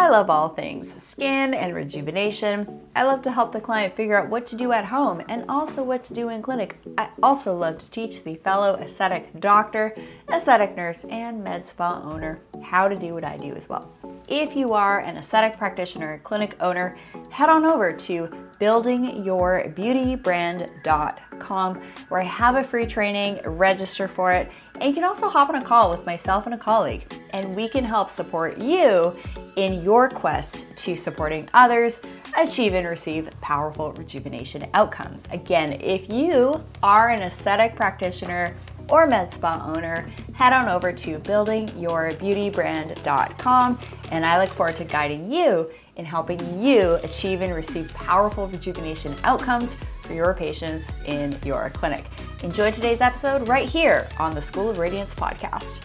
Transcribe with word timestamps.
I 0.00 0.08
love 0.10 0.30
all 0.30 0.50
things 0.50 0.92
skin 1.02 1.52
and 1.52 1.74
rejuvenation. 1.74 2.82
I 2.94 3.02
love 3.02 3.20
to 3.22 3.32
help 3.32 3.50
the 3.50 3.60
client 3.60 3.96
figure 3.96 4.16
out 4.16 4.28
what 4.28 4.46
to 4.46 4.56
do 4.56 4.70
at 4.70 4.84
home 4.84 5.24
and 5.28 5.44
also 5.48 5.82
what 5.82 6.04
to 6.04 6.14
do 6.14 6.28
in 6.28 6.40
clinic. 6.40 6.78
I 6.96 7.08
also 7.20 7.52
love 7.56 7.78
to 7.78 7.90
teach 7.90 8.22
the 8.22 8.36
fellow 8.36 8.76
aesthetic 8.76 9.40
doctor, 9.40 9.92
aesthetic 10.32 10.76
nurse, 10.76 11.02
and 11.10 11.42
med 11.42 11.66
spa 11.66 12.00
owner 12.04 12.40
how 12.62 12.86
to 12.86 12.94
do 12.94 13.12
what 13.12 13.24
I 13.24 13.38
do 13.38 13.52
as 13.54 13.68
well. 13.68 13.90
If 14.28 14.54
you 14.54 14.68
are 14.68 15.00
an 15.00 15.16
aesthetic 15.16 15.58
practitioner, 15.58 16.18
clinic 16.18 16.54
owner, 16.60 16.96
head 17.30 17.48
on 17.48 17.64
over 17.64 17.92
to 17.92 18.30
buildingyourbeautybrand.com 18.60 21.28
where 22.08 22.20
I 22.20 22.24
have 22.24 22.56
a 22.56 22.64
free 22.64 22.86
training, 22.86 23.40
register 23.44 24.08
for 24.08 24.32
it, 24.32 24.50
and 24.74 24.84
you 24.84 24.92
can 24.92 25.04
also 25.04 25.28
hop 25.28 25.48
on 25.48 25.54
a 25.56 25.64
call 25.64 25.90
with 25.90 26.06
myself 26.06 26.46
and 26.46 26.54
a 26.54 26.58
colleague, 26.58 27.12
and 27.30 27.54
we 27.54 27.68
can 27.68 27.84
help 27.84 28.10
support 28.10 28.58
you 28.58 29.14
in 29.56 29.82
your 29.82 30.08
quest 30.08 30.64
to 30.76 30.96
supporting 30.96 31.48
others 31.54 32.00
achieve 32.36 32.74
and 32.74 32.86
receive 32.86 33.30
powerful 33.40 33.92
rejuvenation 33.92 34.68
outcomes. 34.74 35.26
Again, 35.30 35.80
if 35.80 36.12
you 36.12 36.62
are 36.82 37.10
an 37.10 37.22
aesthetic 37.22 37.76
practitioner, 37.76 38.56
or 38.90 39.06
med 39.06 39.32
spa 39.32 39.72
owner, 39.74 40.04
head 40.34 40.52
on 40.52 40.68
over 40.68 40.92
to 40.92 41.18
buildingyourbeautybrand.com 41.18 43.78
and 44.10 44.24
I 44.24 44.40
look 44.40 44.48
forward 44.50 44.76
to 44.76 44.84
guiding 44.84 45.30
you 45.30 45.70
in 45.98 46.04
helping 46.04 46.40
you 46.62 46.94
achieve 47.02 47.42
and 47.42 47.54
receive 47.54 47.92
powerful 47.92 48.46
rejuvenation 48.48 49.14
outcomes 49.24 49.74
for 50.02 50.14
your 50.14 50.32
patients 50.32 50.92
in 51.04 51.36
your 51.44 51.70
clinic. 51.70 52.04
Enjoy 52.42 52.70
today's 52.70 53.00
episode 53.00 53.46
right 53.48 53.68
here 53.68 54.08
on 54.18 54.34
the 54.34 54.40
School 54.40 54.70
of 54.70 54.78
Radiance 54.78 55.14
podcast. 55.14 55.84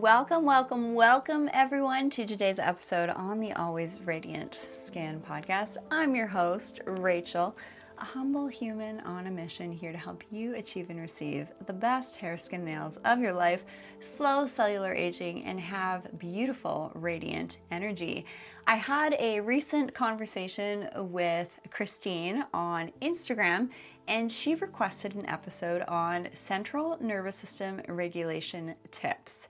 Welcome, 0.00 0.46
welcome, 0.46 0.94
welcome 0.94 1.50
everyone 1.52 2.08
to 2.10 2.24
today's 2.24 2.58
episode 2.58 3.10
on 3.10 3.38
the 3.38 3.52
Always 3.52 4.00
Radiant 4.00 4.66
Skin 4.70 5.20
podcast. 5.20 5.76
I'm 5.90 6.14
your 6.14 6.26
host, 6.26 6.80
Rachel, 6.86 7.54
a 7.98 8.04
humble 8.06 8.46
human 8.46 9.00
on 9.00 9.26
a 9.26 9.30
mission 9.30 9.70
here 9.70 9.92
to 9.92 9.98
help 9.98 10.24
you 10.30 10.54
achieve 10.54 10.88
and 10.88 10.98
receive 10.98 11.48
the 11.66 11.74
best 11.74 12.16
hair, 12.16 12.38
skin, 12.38 12.64
nails 12.64 12.96
of 13.04 13.20
your 13.20 13.34
life, 13.34 13.62
slow 14.00 14.46
cellular 14.46 14.94
aging, 14.94 15.44
and 15.44 15.60
have 15.60 16.18
beautiful, 16.18 16.92
radiant 16.94 17.58
energy. 17.70 18.24
I 18.66 18.76
had 18.76 19.14
a 19.18 19.40
recent 19.40 19.92
conversation 19.92 20.88
with 20.96 21.50
Christine 21.68 22.46
on 22.54 22.90
Instagram 23.02 23.68
and 24.08 24.32
she 24.32 24.54
requested 24.54 25.14
an 25.14 25.26
episode 25.26 25.82
on 25.82 26.28
central 26.32 26.96
nervous 27.02 27.36
system 27.36 27.82
regulation 27.86 28.76
tips. 28.90 29.46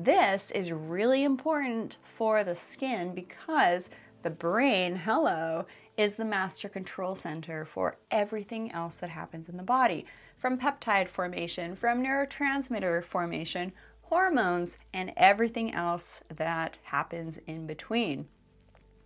This 0.00 0.52
is 0.52 0.70
really 0.70 1.24
important 1.24 1.96
for 2.04 2.44
the 2.44 2.54
skin 2.54 3.16
because 3.16 3.90
the 4.22 4.30
brain, 4.30 4.94
hello, 4.94 5.66
is 5.96 6.14
the 6.14 6.24
master 6.24 6.68
control 6.68 7.16
center 7.16 7.64
for 7.64 7.98
everything 8.12 8.70
else 8.70 8.94
that 8.98 9.10
happens 9.10 9.48
in 9.48 9.56
the 9.56 9.64
body 9.64 10.06
from 10.36 10.56
peptide 10.56 11.08
formation, 11.08 11.74
from 11.74 12.00
neurotransmitter 12.00 13.02
formation, 13.02 13.72
hormones, 14.02 14.78
and 14.94 15.12
everything 15.16 15.74
else 15.74 16.22
that 16.32 16.78
happens 16.84 17.40
in 17.48 17.66
between. 17.66 18.28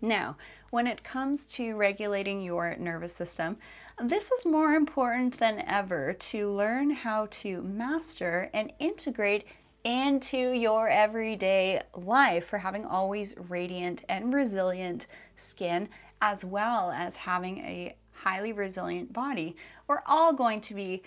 Now, 0.02 0.36
when 0.69 0.86
it 0.86 1.02
comes 1.02 1.47
to 1.54 1.75
regulating 1.75 2.42
your 2.42 2.76
nervous 2.76 3.14
system, 3.14 3.56
this 4.04 4.31
is 4.31 4.44
more 4.44 4.75
important 4.75 5.38
than 5.38 5.64
ever 5.66 6.12
to 6.12 6.50
learn 6.50 6.91
how 6.91 7.28
to 7.31 7.62
master 7.62 8.50
and 8.52 8.75
integrate 8.78 9.47
into 9.84 10.53
your 10.53 10.88
everyday 10.88 11.81
life 11.94 12.47
for 12.47 12.59
having 12.59 12.84
always 12.84 13.34
radiant 13.48 14.04
and 14.09 14.32
resilient 14.32 15.06
skin, 15.37 15.88
as 16.20 16.44
well 16.44 16.91
as 16.91 17.16
having 17.16 17.59
a 17.59 17.97
highly 18.12 18.53
resilient 18.53 19.12
body. 19.12 19.56
We're 19.88 20.03
all 20.06 20.32
going 20.32 20.60
to 20.62 20.75
be 20.75 21.03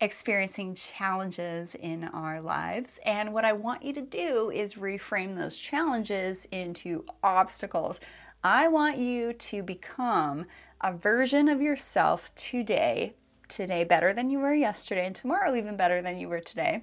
experiencing 0.00 0.74
challenges 0.74 1.74
in 1.74 2.04
our 2.04 2.40
lives. 2.40 3.00
And 3.04 3.32
what 3.32 3.44
I 3.44 3.52
want 3.52 3.82
you 3.82 3.92
to 3.94 4.02
do 4.02 4.50
is 4.50 4.74
reframe 4.74 5.36
those 5.36 5.56
challenges 5.56 6.46
into 6.52 7.04
obstacles. 7.22 7.98
I 8.44 8.68
want 8.68 8.98
you 8.98 9.32
to 9.32 9.62
become 9.62 10.46
a 10.82 10.92
version 10.92 11.48
of 11.48 11.60
yourself 11.60 12.32
today, 12.36 13.14
today 13.48 13.82
better 13.82 14.12
than 14.12 14.30
you 14.30 14.38
were 14.38 14.54
yesterday, 14.54 15.06
and 15.06 15.16
tomorrow 15.16 15.56
even 15.56 15.76
better 15.76 16.02
than 16.02 16.18
you 16.18 16.28
were 16.28 16.40
today 16.40 16.82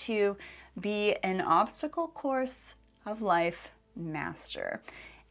to 0.00 0.36
be 0.80 1.14
an 1.22 1.40
obstacle 1.40 2.08
course 2.08 2.74
of 3.06 3.22
life 3.22 3.70
master. 3.96 4.80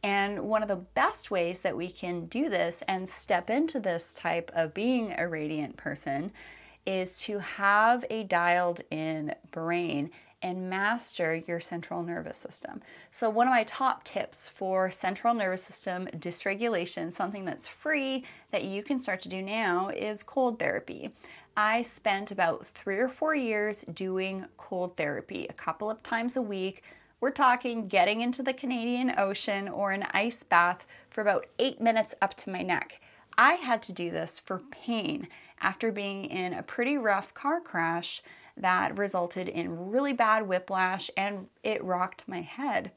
And 0.02 0.40
one 0.40 0.62
of 0.62 0.68
the 0.68 0.76
best 0.76 1.30
ways 1.30 1.60
that 1.60 1.76
we 1.76 1.90
can 1.90 2.26
do 2.26 2.48
this 2.48 2.82
and 2.88 3.08
step 3.08 3.50
into 3.50 3.78
this 3.78 4.14
type 4.14 4.50
of 4.54 4.72
being 4.72 5.14
a 5.18 5.28
radiant 5.28 5.76
person 5.76 6.32
is 6.86 7.20
to 7.22 7.38
have 7.38 8.04
a 8.08 8.24
dialed 8.24 8.80
in 8.90 9.34
brain 9.50 10.10
and 10.42 10.70
master 10.70 11.34
your 11.46 11.60
central 11.60 12.02
nervous 12.02 12.38
system. 12.38 12.80
So, 13.10 13.28
one 13.28 13.46
of 13.46 13.52
my 13.52 13.64
top 13.64 14.04
tips 14.04 14.48
for 14.48 14.90
central 14.90 15.34
nervous 15.34 15.62
system 15.62 16.06
dysregulation, 16.16 17.12
something 17.12 17.44
that's 17.44 17.68
free 17.68 18.24
that 18.50 18.64
you 18.64 18.82
can 18.82 18.98
start 18.98 19.20
to 19.22 19.28
do 19.28 19.42
now, 19.42 19.90
is 19.90 20.22
cold 20.22 20.58
therapy. 20.58 21.10
I 21.56 21.82
spent 21.82 22.30
about 22.30 22.66
three 22.66 22.98
or 22.98 23.08
four 23.08 23.34
years 23.34 23.84
doing 23.92 24.46
cold 24.56 24.96
therapy 24.96 25.46
a 25.48 25.54
couple 25.54 25.90
of 25.90 26.02
times 26.02 26.36
a 26.36 26.42
week. 26.42 26.84
We're 27.20 27.32
talking 27.32 27.88
getting 27.88 28.20
into 28.20 28.42
the 28.42 28.52
Canadian 28.52 29.12
Ocean 29.18 29.68
or 29.68 29.92
an 29.92 30.04
ice 30.12 30.42
bath 30.42 30.86
for 31.10 31.20
about 31.20 31.46
eight 31.58 31.80
minutes 31.80 32.14
up 32.22 32.34
to 32.38 32.50
my 32.50 32.62
neck. 32.62 33.00
I 33.36 33.54
had 33.54 33.82
to 33.84 33.92
do 33.92 34.10
this 34.10 34.38
for 34.38 34.62
pain 34.70 35.28
after 35.60 35.92
being 35.92 36.24
in 36.24 36.54
a 36.54 36.62
pretty 36.62 36.96
rough 36.96 37.34
car 37.34 37.60
crash 37.60 38.22
that 38.56 38.96
resulted 38.96 39.48
in 39.48 39.90
really 39.90 40.12
bad 40.12 40.46
whiplash 40.46 41.10
and 41.16 41.48
it 41.62 41.82
rocked 41.82 42.28
my 42.28 42.40
head. 42.40 42.92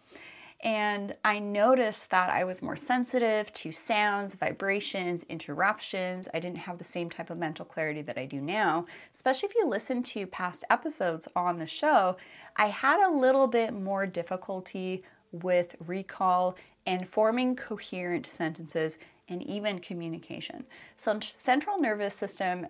And 0.63 1.13
I 1.25 1.39
noticed 1.39 2.09
that 2.11 2.29
I 2.29 2.45
was 2.45 2.61
more 2.61 2.77
sensitive 2.77 3.51
to 3.51 3.73
sounds, 3.73 4.33
vibrations, 4.33 5.25
interruptions. 5.27 6.29
I 6.33 6.39
didn't 6.39 6.59
have 6.59 6.77
the 6.77 6.85
same 6.85 7.09
type 7.09 7.29
of 7.29 7.37
mental 7.37 7.65
clarity 7.65 8.01
that 8.03 8.17
I 8.17 8.25
do 8.25 8.39
now. 8.39 8.85
Especially 9.13 9.49
if 9.49 9.55
you 9.55 9.67
listen 9.67 10.01
to 10.03 10.25
past 10.25 10.63
episodes 10.69 11.27
on 11.35 11.59
the 11.59 11.67
show, 11.67 12.15
I 12.55 12.67
had 12.67 13.05
a 13.05 13.11
little 13.11 13.47
bit 13.47 13.73
more 13.73 14.05
difficulty 14.05 15.03
with 15.33 15.75
recall 15.85 16.55
and 16.85 17.09
forming 17.09 17.57
coherent 17.57 18.25
sentences 18.25 18.97
and 19.27 19.43
even 19.43 19.79
communication. 19.79 20.63
So, 20.95 21.19
central 21.35 21.77
nervous 21.77 22.15
system 22.15 22.67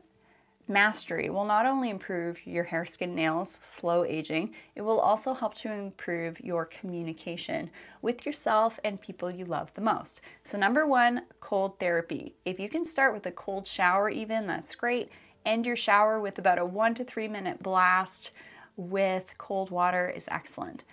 Mastery 0.68 1.30
will 1.30 1.44
not 1.44 1.66
only 1.66 1.90
improve 1.90 2.46
your 2.48 2.64
hair, 2.64 2.86
skin, 2.86 3.14
nails, 3.14 3.58
slow 3.60 4.06
aging, 4.06 4.54
it 4.76 4.82
will 4.82 5.00
also 5.00 5.34
help 5.34 5.54
to 5.56 5.72
improve 5.72 6.40
your 6.40 6.66
communication 6.66 7.70
with 8.02 8.26
yourself 8.26 8.80
and 8.86 9.02
people 9.02 9.30
you 9.30 9.44
love 9.44 9.74
the 9.74 9.82
most. 9.82 10.22
So, 10.46 10.58
number 10.58 10.88
one, 10.88 11.24
cold 11.42 11.80
therapy. 11.80 12.36
If 12.46 12.62
you 12.62 12.70
can 12.70 12.86
start 12.86 13.14
with 13.14 13.26
a 13.26 13.32
cold 13.32 13.68
shower, 13.68 14.10
even, 14.10 14.48
that's 14.48 14.74
great. 14.74 15.12
End 15.46 15.66
your 15.66 15.76
shower 15.76 16.22
with 16.22 16.40
about 16.40 16.60
a 16.60 16.66
one 16.66 16.94
to 16.96 17.04
three 17.04 17.28
minute 17.28 17.62
blast 17.62 18.32
with 18.78 19.38
cold 19.38 19.70
water 19.70 20.08
is 20.10 20.26
excellent. 20.30 20.86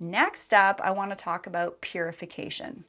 Next 0.00 0.54
up, 0.54 0.80
I 0.82 0.90
want 0.92 1.10
to 1.10 1.16
talk 1.16 1.46
about 1.46 1.82
purification. 1.82 2.84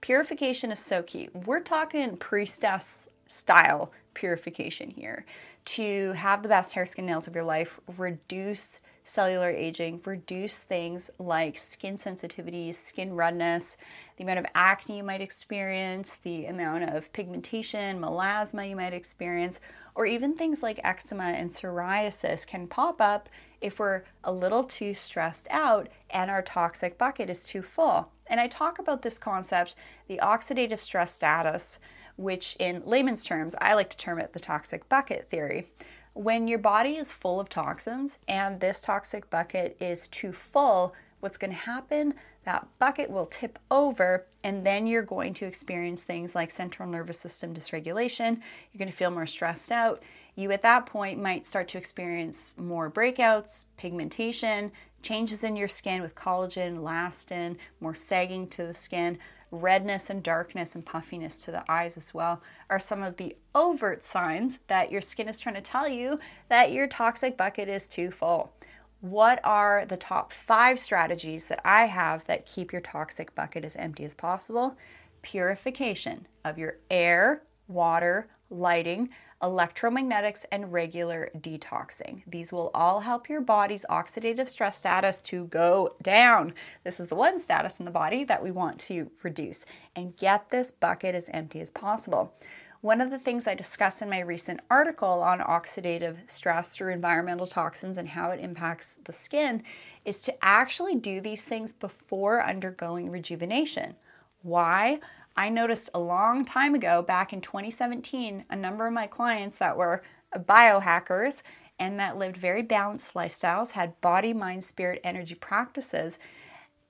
Purification 0.00 0.70
is 0.70 0.78
so 0.78 1.02
key. 1.02 1.30
We're 1.32 1.60
talking 1.60 2.16
priestess 2.16 3.08
style 3.26 3.92
purification 4.14 4.90
here 4.90 5.24
to 5.64 6.12
have 6.12 6.42
the 6.42 6.48
best 6.48 6.72
hair, 6.72 6.86
skin, 6.86 7.06
nails 7.06 7.26
of 7.26 7.34
your 7.34 7.44
life, 7.44 7.78
reduce 7.96 8.80
cellular 9.06 9.50
aging, 9.50 10.00
reduce 10.04 10.60
things 10.60 11.10
like 11.18 11.56
skin 11.56 11.96
sensitivities, 11.96 12.74
skin 12.74 13.14
redness, 13.14 13.76
the 14.16 14.24
amount 14.24 14.38
of 14.38 14.46
acne 14.54 14.98
you 14.98 15.04
might 15.04 15.20
experience, 15.20 16.16
the 16.16 16.46
amount 16.46 16.84
of 16.84 17.12
pigmentation, 17.12 18.00
melasma 18.00 18.68
you 18.68 18.74
might 18.74 18.92
experience, 18.92 19.60
or 19.94 20.06
even 20.06 20.34
things 20.34 20.62
like 20.62 20.80
eczema 20.82 21.24
and 21.24 21.50
psoriasis 21.50 22.46
can 22.46 22.66
pop 22.66 23.00
up 23.00 23.28
if 23.60 23.78
we're 23.78 24.02
a 24.24 24.32
little 24.32 24.64
too 24.64 24.92
stressed 24.92 25.46
out 25.50 25.88
and 26.10 26.30
our 26.30 26.42
toxic 26.42 26.98
bucket 26.98 27.30
is 27.30 27.46
too 27.46 27.62
full. 27.62 28.10
And 28.26 28.40
I 28.40 28.48
talk 28.48 28.78
about 28.78 29.02
this 29.02 29.18
concept, 29.18 29.76
the 30.08 30.18
oxidative 30.18 30.80
stress 30.80 31.12
status, 31.12 31.78
which 32.16 32.56
in 32.58 32.82
layman's 32.84 33.24
terms, 33.24 33.54
I 33.60 33.74
like 33.74 33.90
to 33.90 33.96
term 33.96 34.18
it 34.18 34.32
the 34.32 34.40
toxic 34.40 34.88
bucket 34.88 35.28
theory. 35.30 35.66
When 36.14 36.48
your 36.48 36.58
body 36.58 36.96
is 36.96 37.12
full 37.12 37.38
of 37.38 37.48
toxins 37.48 38.18
and 38.26 38.58
this 38.58 38.80
toxic 38.80 39.28
bucket 39.28 39.76
is 39.80 40.08
too 40.08 40.32
full, 40.32 40.94
what's 41.20 41.38
going 41.38 41.50
to 41.50 41.56
happen? 41.56 42.14
That 42.44 42.66
bucket 42.78 43.10
will 43.10 43.26
tip 43.26 43.58
over, 43.70 44.26
and 44.44 44.64
then 44.64 44.86
you're 44.86 45.02
going 45.02 45.34
to 45.34 45.46
experience 45.46 46.04
things 46.04 46.34
like 46.34 46.52
central 46.52 46.88
nervous 46.88 47.18
system 47.18 47.52
dysregulation. 47.52 48.40
You're 48.72 48.78
going 48.78 48.90
to 48.90 48.96
feel 48.96 49.10
more 49.10 49.26
stressed 49.26 49.72
out. 49.72 50.02
You, 50.36 50.52
at 50.52 50.62
that 50.62 50.86
point, 50.86 51.20
might 51.20 51.46
start 51.46 51.66
to 51.68 51.78
experience 51.78 52.54
more 52.56 52.90
breakouts, 52.90 53.66
pigmentation, 53.76 54.70
changes 55.02 55.44
in 55.44 55.56
your 55.56 55.68
skin 55.68 56.02
with 56.02 56.14
collagen, 56.14 56.78
elastin, 56.78 57.56
more 57.80 57.94
sagging 57.94 58.46
to 58.48 58.66
the 58.66 58.74
skin, 58.74 59.18
redness 59.56 60.10
and 60.10 60.22
darkness 60.22 60.74
and 60.74 60.84
puffiness 60.84 61.44
to 61.44 61.50
the 61.50 61.64
eyes 61.70 61.96
as 61.96 62.14
well 62.14 62.42
are 62.70 62.78
some 62.78 63.02
of 63.02 63.16
the 63.16 63.36
overt 63.54 64.04
signs 64.04 64.58
that 64.68 64.92
your 64.92 65.00
skin 65.00 65.28
is 65.28 65.40
trying 65.40 65.54
to 65.54 65.60
tell 65.60 65.88
you 65.88 66.18
that 66.48 66.72
your 66.72 66.86
toxic 66.86 67.36
bucket 67.36 67.68
is 67.68 67.88
too 67.88 68.10
full. 68.10 68.52
What 69.00 69.40
are 69.44 69.84
the 69.86 69.96
top 69.96 70.32
five 70.32 70.78
strategies 70.78 71.46
that 71.46 71.60
I 71.64 71.86
have 71.86 72.24
that 72.26 72.46
keep 72.46 72.72
your 72.72 72.80
toxic 72.80 73.34
bucket 73.34 73.64
as 73.64 73.76
empty 73.76 74.04
as 74.04 74.14
possible? 74.14 74.76
Purification 75.22 76.26
of 76.44 76.58
your 76.58 76.78
air, 76.90 77.42
water, 77.68 78.28
lighting, 78.50 79.10
electromagnetics, 79.42 80.44
and 80.50 80.72
regular 80.72 81.30
detoxing. 81.38 82.22
These 82.26 82.52
will 82.52 82.70
all 82.74 83.00
help 83.00 83.28
your 83.28 83.40
body's 83.40 83.84
oxidative 83.90 84.48
stress 84.48 84.78
status 84.78 85.20
to 85.22 85.46
go 85.46 85.94
down. 86.02 86.54
This 86.84 87.00
is 87.00 87.08
the 87.08 87.14
one 87.14 87.38
status 87.38 87.78
in 87.78 87.84
the 87.84 87.90
body 87.90 88.24
that 88.24 88.42
we 88.42 88.50
want 88.50 88.78
to 88.80 89.10
reduce 89.22 89.66
and 89.94 90.16
get 90.16 90.50
this 90.50 90.72
bucket 90.72 91.14
as 91.14 91.28
empty 91.30 91.60
as 91.60 91.70
possible. 91.70 92.34
One 92.80 93.00
of 93.00 93.10
the 93.10 93.18
things 93.18 93.46
I 93.46 93.54
discussed 93.54 94.00
in 94.00 94.10
my 94.10 94.20
recent 94.20 94.60
article 94.70 95.22
on 95.22 95.40
oxidative 95.40 96.30
stress 96.30 96.74
through 96.74 96.92
environmental 96.92 97.46
toxins 97.46 97.98
and 97.98 98.08
how 98.08 98.30
it 98.30 98.40
impacts 98.40 98.98
the 99.04 99.12
skin 99.12 99.62
is 100.04 100.20
to 100.22 100.44
actually 100.44 100.94
do 100.94 101.20
these 101.20 101.44
things 101.44 101.72
before 101.72 102.44
undergoing 102.44 103.10
rejuvenation. 103.10 103.96
Why? 104.42 105.00
I 105.36 105.48
noticed 105.50 105.90
a 105.94 105.98
long 106.00 106.44
time 106.44 106.74
ago, 106.74 107.02
back 107.02 107.32
in 107.32 107.40
2017, 107.40 108.46
a 108.48 108.56
number 108.56 108.86
of 108.86 108.92
my 108.92 109.06
clients 109.06 109.58
that 109.58 109.76
were 109.76 110.02
biohackers 110.34 111.42
and 111.78 112.00
that 112.00 112.16
lived 112.16 112.36
very 112.36 112.62
balanced 112.62 113.14
lifestyles, 113.14 113.72
had 113.72 114.00
body, 114.00 114.32
mind, 114.32 114.64
spirit, 114.64 115.00
energy 115.04 115.34
practices, 115.34 116.18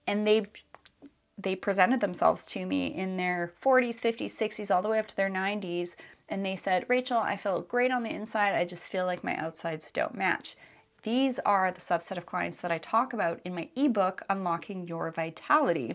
and 0.07 0.27
they 0.27 0.47
they 1.39 1.55
presented 1.55 2.01
themselves 2.01 2.47
to 2.47 2.65
me 2.65 2.87
in 2.87 3.19
their 3.19 3.53
40s, 3.61 4.01
50s, 4.01 4.31
60s, 4.31 4.75
all 4.75 4.81
the 4.81 4.89
way 4.89 4.99
up 4.99 5.07
to 5.09 5.17
their 5.17 5.29
90s, 5.29 5.95
and 6.31 6.47
they 6.47 6.57
said, 6.57 6.87
"Rachel, 6.89 7.19
I 7.19 7.37
feel 7.37 7.61
great 7.61 7.91
on 7.91 8.05
the 8.05 8.11
inside. 8.11 8.55
I 8.55 8.65
just 8.65 8.91
feel 8.91 9.05
like 9.05 9.23
my 9.23 9.37
outsides 9.37 9.91
don't 9.91 10.15
match." 10.15 10.57
These 11.07 11.39
are 11.47 11.71
the 11.71 11.81
subset 11.81 12.17
of 12.17 12.27
clients 12.27 12.59
that 12.59 12.73
I 12.73 12.79
talk 12.79 13.13
about 13.13 13.39
in 13.45 13.55
my 13.55 13.69
ebook, 13.77 14.23
Unlocking 14.29 14.89
Your 14.89 15.09
Vitality. 15.13 15.95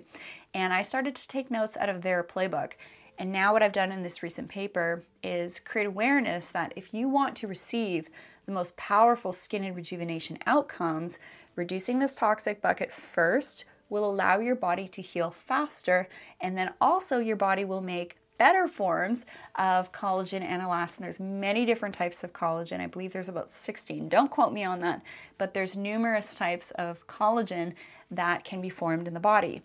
And 0.53 0.71
I 0.71 0.83
started 0.83 1.15
to 1.17 1.27
take 1.27 1.51
notes 1.51 1.75
out 1.75 1.89
of 1.89 2.01
their 2.01 2.23
playbook. 2.23 2.75
And 3.19 3.29
now, 3.29 3.51
what 3.51 3.61
I've 3.61 3.73
done 3.73 3.91
in 3.91 4.03
this 4.03 4.23
recent 4.23 4.47
paper 4.47 5.03
is 5.21 5.59
create 5.59 5.85
awareness 5.85 6.47
that 6.51 6.71
if 6.77 6.93
you 6.93 7.09
want 7.09 7.35
to 7.35 7.47
receive 7.47 8.07
the 8.45 8.53
most 8.53 8.77
powerful 8.77 9.33
skin 9.33 9.65
and 9.65 9.75
rejuvenation 9.75 10.37
outcomes, 10.45 11.19
reducing 11.57 11.99
this 11.99 12.15
toxic 12.15 12.61
bucket 12.61 12.93
first 12.93 13.65
will 13.89 14.09
allow 14.09 14.39
your 14.39 14.55
body 14.55 14.87
to 14.87 15.01
heal 15.01 15.35
faster, 15.45 16.07
and 16.39 16.57
then 16.57 16.71
also 16.79 17.19
your 17.19 17.35
body 17.35 17.65
will 17.65 17.81
make 17.81 18.15
better 18.41 18.67
forms 18.67 19.23
of 19.53 19.91
collagen 19.91 20.41
and 20.41 20.63
elastin. 20.63 20.97
There's 20.97 21.19
many 21.19 21.63
different 21.63 21.93
types 21.93 22.23
of 22.23 22.33
collagen. 22.33 22.79
I 22.79 22.88
believe 22.88 23.13
there's 23.13 23.29
about 23.29 23.51
16. 23.51 24.09
Don't 24.09 24.31
quote 24.31 24.51
me 24.51 24.63
on 24.63 24.79
that, 24.79 25.03
but 25.38 25.53
there's 25.53 25.77
numerous 25.77 26.33
types 26.33 26.71
of 26.71 27.05
collagen 27.05 27.75
that 28.09 28.43
can 28.43 28.59
be 28.59 28.67
formed 28.67 29.07
in 29.07 29.13
the 29.13 29.19
body. 29.19 29.61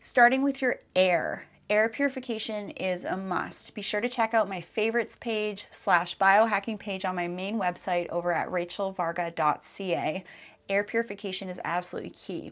Starting 0.00 0.42
with 0.42 0.60
your 0.60 0.80
air. 0.96 1.46
Air 1.70 1.88
purification 1.88 2.70
is 2.70 3.04
a 3.04 3.16
must. 3.16 3.76
Be 3.76 3.80
sure 3.80 4.00
to 4.00 4.08
check 4.08 4.34
out 4.34 4.48
my 4.48 4.60
favorites 4.60 5.14
page 5.14 5.66
slash 5.70 6.18
biohacking 6.18 6.80
page 6.80 7.04
on 7.04 7.14
my 7.14 7.28
main 7.28 7.60
website 7.60 8.08
over 8.08 8.32
at 8.32 8.48
rachelvarga.ca. 8.48 10.24
Air 10.68 10.82
purification 10.82 11.48
is 11.48 11.60
absolutely 11.64 12.10
key 12.10 12.50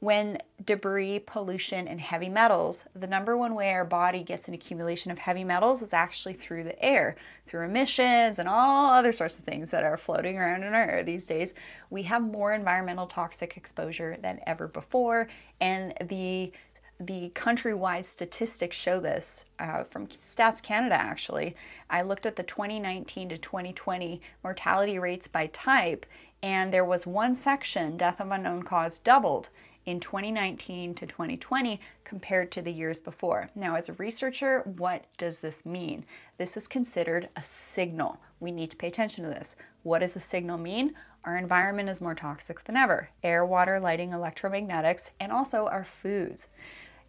when 0.00 0.38
debris, 0.64 1.18
pollution, 1.18 1.88
and 1.88 2.00
heavy 2.00 2.28
metals, 2.28 2.86
the 2.94 3.06
number 3.06 3.36
one 3.36 3.54
way 3.54 3.70
our 3.70 3.84
body 3.84 4.22
gets 4.22 4.46
an 4.46 4.54
accumulation 4.54 5.10
of 5.10 5.18
heavy 5.18 5.42
metals 5.42 5.82
is 5.82 5.92
actually 5.92 6.34
through 6.34 6.62
the 6.62 6.80
air, 6.84 7.16
through 7.46 7.64
emissions 7.64 8.38
and 8.38 8.48
all 8.48 8.90
other 8.90 9.12
sorts 9.12 9.38
of 9.38 9.44
things 9.44 9.70
that 9.70 9.82
are 9.82 9.96
floating 9.96 10.38
around 10.38 10.62
in 10.62 10.72
our 10.72 10.88
air 10.88 11.02
these 11.02 11.26
days. 11.26 11.52
We 11.90 12.04
have 12.04 12.22
more 12.22 12.54
environmental 12.54 13.06
toxic 13.06 13.56
exposure 13.56 14.16
than 14.20 14.40
ever 14.46 14.68
before, 14.68 15.28
and 15.60 15.94
the 16.00 16.52
the 17.00 17.30
countrywide 17.36 18.04
statistics 18.04 18.76
show 18.76 18.98
this 18.98 19.44
uh, 19.60 19.84
from 19.84 20.08
Stats 20.08 20.60
Canada, 20.60 20.96
actually. 20.96 21.54
I 21.88 22.02
looked 22.02 22.26
at 22.26 22.34
the 22.34 22.42
2019 22.42 23.28
to 23.28 23.38
2020 23.38 24.20
mortality 24.42 24.98
rates 24.98 25.28
by 25.28 25.46
type, 25.46 26.06
and 26.42 26.72
there 26.72 26.84
was 26.84 27.06
one 27.06 27.36
section, 27.36 27.96
death 27.96 28.20
of 28.20 28.32
unknown 28.32 28.64
cause, 28.64 28.98
doubled 28.98 29.48
in 29.88 30.00
2019 30.00 30.92
to 30.92 31.06
2020 31.06 31.80
compared 32.04 32.52
to 32.52 32.60
the 32.60 32.70
years 32.70 33.00
before. 33.00 33.48
Now, 33.54 33.74
as 33.74 33.88
a 33.88 33.94
researcher, 33.94 34.60
what 34.76 35.06
does 35.16 35.38
this 35.38 35.64
mean? 35.64 36.04
This 36.36 36.58
is 36.58 36.68
considered 36.68 37.30
a 37.36 37.42
signal. 37.42 38.20
We 38.38 38.52
need 38.52 38.70
to 38.72 38.76
pay 38.76 38.88
attention 38.88 39.24
to 39.24 39.30
this. 39.30 39.56
What 39.84 40.00
does 40.00 40.14
a 40.14 40.20
signal 40.20 40.58
mean? 40.58 40.94
Our 41.24 41.38
environment 41.38 41.88
is 41.88 42.02
more 42.02 42.14
toxic 42.14 42.64
than 42.64 42.76
ever 42.76 43.08
air, 43.22 43.46
water, 43.46 43.80
lighting, 43.80 44.10
electromagnetics, 44.10 45.08
and 45.20 45.32
also 45.32 45.66
our 45.68 45.84
foods. 45.84 46.48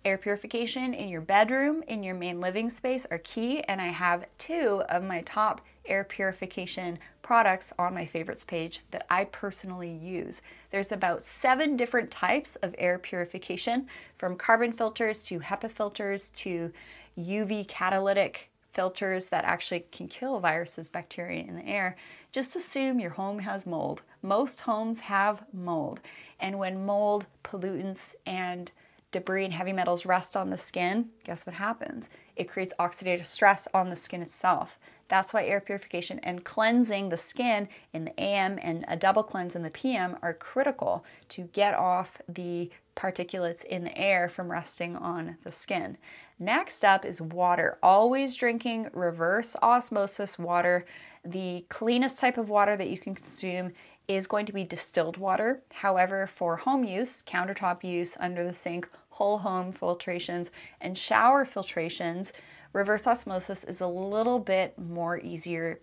Air 0.05 0.17
purification 0.17 0.93
in 0.93 1.09
your 1.09 1.19
bedroom, 1.19 1.83
in 1.89 2.01
your 2.01 2.15
main 2.15 2.39
living 2.39 2.69
space 2.69 3.05
are 3.11 3.17
key, 3.17 3.61
and 3.63 3.81
I 3.81 3.87
have 3.87 4.25
two 4.37 4.83
of 4.87 5.03
my 5.03 5.19
top 5.23 5.59
air 5.89 6.03
purification 6.03 6.99
products 7.21 7.73
on 7.77 7.93
my 7.93 8.05
favorites 8.05 8.43
page 8.43 8.81
that 8.91 9.05
I 9.09 9.25
personally 9.25 9.91
use. 9.91 10.41
There's 10.71 10.91
about 10.91 11.23
seven 11.23 11.75
different 11.75 12.11
types 12.11 12.55
of 12.57 12.75
air 12.77 12.97
purification 12.97 13.87
from 14.17 14.35
carbon 14.35 14.71
filters 14.71 15.25
to 15.25 15.39
HEPA 15.39 15.71
filters 15.71 16.29
to 16.37 16.71
UV 17.17 17.67
catalytic 17.67 18.49
filters 18.73 19.27
that 19.27 19.45
actually 19.45 19.85
can 19.91 20.07
kill 20.07 20.39
viruses, 20.39 20.89
bacteria 20.89 21.43
in 21.43 21.55
the 21.55 21.65
air. 21.65 21.97
Just 22.31 22.55
assume 22.55 22.99
your 22.99 23.09
home 23.11 23.39
has 23.39 23.65
mold. 23.65 24.03
Most 24.21 24.61
homes 24.61 24.99
have 25.01 25.43
mold. 25.51 26.01
And 26.39 26.57
when 26.59 26.85
mold, 26.85 27.25
pollutants, 27.43 28.15
and 28.25 28.71
debris 29.11 29.45
and 29.45 29.53
heavy 29.53 29.73
metals 29.73 30.05
rest 30.05 30.37
on 30.37 30.49
the 30.49 30.57
skin, 30.57 31.09
guess 31.23 31.45
what 31.45 31.55
happens? 31.55 32.09
It 32.35 32.47
creates 32.49 32.73
oxidative 32.79 33.25
stress 33.25 33.67
on 33.73 33.89
the 33.89 33.95
skin 33.95 34.21
itself. 34.21 34.79
That's 35.09 35.33
why 35.33 35.43
air 35.43 35.59
purification 35.59 36.19
and 36.19 36.45
cleansing 36.45 37.09
the 37.09 37.17
skin 37.17 37.67
in 37.91 38.05
the 38.05 38.19
AM 38.19 38.59
and 38.61 38.85
a 38.87 38.95
double 38.95 39.23
cleanse 39.23 39.55
in 39.55 39.63
the 39.63 39.69
PM 39.69 40.15
are 40.21 40.33
critical 40.33 41.03
to 41.29 41.49
get 41.51 41.73
off 41.73 42.21
the 42.29 42.71
particulates 42.95 43.63
in 43.63 43.83
the 43.83 43.97
air 43.97 44.29
from 44.29 44.51
resting 44.51 44.95
on 44.95 45.37
the 45.43 45.51
skin. 45.51 45.97
Next 46.37 46.85
up 46.85 47.05
is 47.05 47.21
water. 47.21 47.77
Always 47.83 48.37
drinking 48.37 48.89
reverse 48.93 49.55
osmosis 49.61 50.39
water. 50.39 50.85
The 51.25 51.65
cleanest 51.69 52.19
type 52.19 52.37
of 52.37 52.49
water 52.49 52.77
that 52.77 52.89
you 52.89 52.97
can 52.97 53.15
consume 53.15 53.73
is 54.07 54.27
going 54.27 54.45
to 54.45 54.53
be 54.53 54.63
distilled 54.63 55.17
water. 55.17 55.61
However, 55.73 56.27
for 56.27 56.55
home 56.55 56.83
use, 56.83 57.23
countertop 57.23 57.83
use, 57.83 58.15
under 58.19 58.43
the 58.43 58.53
sink, 58.53 58.89
whole 59.09 59.37
home 59.39 59.71
filtrations, 59.73 60.49
and 60.81 60.97
shower 60.97 61.45
filtrations, 61.45 62.31
reverse 62.73 63.07
osmosis 63.07 63.63
is 63.63 63.81
a 63.81 63.87
little 63.87 64.39
bit 64.39 64.77
more 64.77 65.19
easier, 65.19 65.79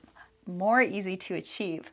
more 0.46 0.80
easy 0.82 1.16
to 1.16 1.34
achieve. 1.34 1.90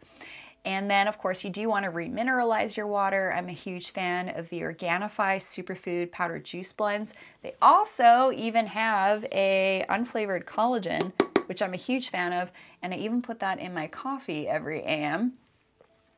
And 0.65 0.89
then, 0.89 1.07
of 1.09 1.17
course, 1.17 1.43
you 1.43 1.50
do 1.50 1.67
want 1.67 1.83
to 1.85 1.91
remineralize 1.91 2.77
your 2.77 2.88
water. 2.88 3.33
I'm 3.35 3.50
a 3.50 3.53
huge 3.53 3.91
fan 3.91 4.29
of 4.29 4.50
the 4.50 4.62
Organifi 4.62 5.38
Superfood 5.38 6.12
powder 6.12 6.39
Juice 6.39 6.71
Blends. 6.71 7.13
They 7.41 7.53
also 7.62 8.31
even 8.33 8.67
have 8.67 9.25
a 9.33 9.85
unflavored 9.89 10.45
collagen, 10.45 11.12
which 11.47 11.62
I'm 11.62 11.73
a 11.73 11.77
huge 11.77 12.09
fan 12.09 12.31
of, 12.31 12.50
and 12.81 12.93
I 12.93 12.97
even 12.97 13.21
put 13.21 13.41
that 13.41 13.59
in 13.59 13.73
my 13.73 13.88
coffee 13.88 14.47
every 14.47 14.81
AM. 14.83 15.33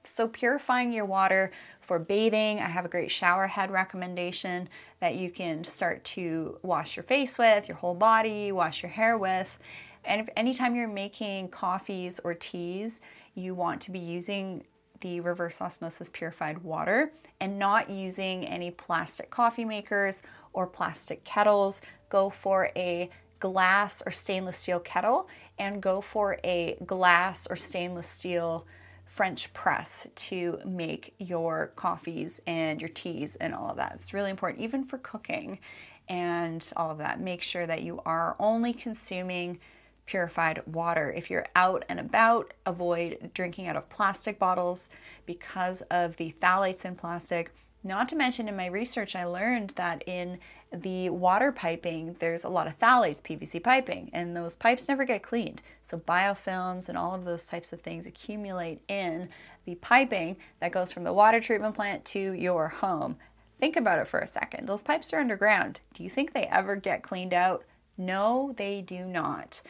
So, 0.07 0.27
purifying 0.27 0.91
your 0.91 1.05
water 1.05 1.51
for 1.81 1.97
bathing, 1.97 2.59
I 2.59 2.67
have 2.67 2.85
a 2.85 2.89
great 2.89 3.09
shower 3.09 3.47
head 3.47 3.71
recommendation 3.71 4.69
that 4.99 5.15
you 5.15 5.31
can 5.31 5.63
start 5.63 6.03
to 6.05 6.59
wash 6.61 6.95
your 6.95 7.03
face 7.03 7.37
with, 7.37 7.67
your 7.67 7.77
whole 7.77 7.95
body, 7.95 8.51
wash 8.51 8.83
your 8.83 8.91
hair 8.91 9.17
with. 9.17 9.57
And 10.03 10.21
if 10.21 10.29
anytime 10.37 10.75
you're 10.75 10.87
making 10.87 11.49
coffees 11.49 12.19
or 12.19 12.35
teas, 12.35 13.01
you 13.33 13.55
want 13.55 13.81
to 13.81 13.91
be 13.91 13.99
using 13.99 14.63
the 15.01 15.19
reverse 15.19 15.61
osmosis 15.61 16.09
purified 16.09 16.59
water 16.59 17.11
and 17.39 17.59
not 17.59 17.89
using 17.89 18.45
any 18.45 18.71
plastic 18.71 19.29
coffee 19.29 19.65
makers 19.65 20.21
or 20.53 20.67
plastic 20.67 21.23
kettles. 21.23 21.81
Go 22.09 22.29
for 22.29 22.71
a 22.75 23.09
glass 23.39 24.01
or 24.05 24.11
stainless 24.11 24.57
steel 24.57 24.79
kettle 24.79 25.27
and 25.59 25.81
go 25.81 25.99
for 25.99 26.39
a 26.43 26.77
glass 26.85 27.47
or 27.47 27.55
stainless 27.55 28.07
steel 28.07 28.65
French 29.15 29.53
press 29.53 30.05
to 30.13 30.59
make 30.65 31.15
your 31.19 31.67
coffees 31.77 32.41
and 32.45 32.81
your 32.81 32.89
teas 32.89 33.37
and 33.37 33.55
all 33.55 33.69
of 33.69 33.77
that. 33.77 33.93
It's 33.95 34.13
really 34.13 34.29
important, 34.29 34.61
even 34.61 34.83
for 34.83 34.97
cooking 34.97 35.59
and 36.09 36.69
all 36.75 36.91
of 36.91 36.97
that. 36.97 37.21
Make 37.21 37.41
sure 37.41 37.65
that 37.65 37.81
you 37.81 38.01
are 38.05 38.35
only 38.41 38.73
consuming 38.73 39.59
purified 40.05 40.61
water. 40.67 41.13
If 41.15 41.29
you're 41.29 41.45
out 41.55 41.85
and 41.87 41.97
about, 41.97 42.53
avoid 42.65 43.31
drinking 43.33 43.67
out 43.67 43.77
of 43.77 43.87
plastic 43.87 44.37
bottles 44.37 44.89
because 45.25 45.79
of 45.83 46.17
the 46.17 46.35
phthalates 46.41 46.83
in 46.83 46.95
plastic. 46.95 47.53
Not 47.85 48.09
to 48.09 48.17
mention, 48.17 48.49
in 48.49 48.57
my 48.57 48.65
research, 48.65 49.15
I 49.15 49.23
learned 49.23 49.69
that 49.77 50.03
in 50.07 50.39
the 50.75 51.09
water 51.09 51.51
piping, 51.51 52.15
there's 52.19 52.43
a 52.43 52.49
lot 52.49 52.67
of 52.67 52.77
phthalates, 52.79 53.21
PVC 53.21 53.61
piping, 53.61 54.09
and 54.13 54.35
those 54.35 54.55
pipes 54.55 54.87
never 54.87 55.05
get 55.05 55.23
cleaned. 55.23 55.61
So, 55.81 55.97
biofilms 55.97 56.89
and 56.89 56.97
all 56.97 57.13
of 57.13 57.25
those 57.25 57.47
types 57.47 57.73
of 57.73 57.81
things 57.81 58.05
accumulate 58.05 58.81
in 58.87 59.29
the 59.65 59.75
piping 59.75 60.37
that 60.59 60.71
goes 60.71 60.93
from 60.93 61.03
the 61.03 61.13
water 61.13 61.39
treatment 61.39 61.75
plant 61.75 62.05
to 62.05 62.33
your 62.33 62.67
home. 62.67 63.17
Think 63.59 63.75
about 63.75 63.99
it 63.99 64.07
for 64.07 64.19
a 64.19 64.27
second. 64.27 64.67
Those 64.67 64.83
pipes 64.83 65.13
are 65.13 65.19
underground. 65.19 65.79
Do 65.93 66.03
you 66.03 66.09
think 66.09 66.33
they 66.33 66.43
ever 66.43 66.75
get 66.75 67.03
cleaned 67.03 67.33
out? 67.33 67.63
No, 67.97 68.53
they 68.57 68.81
do 68.81 69.05
not. 69.05 69.61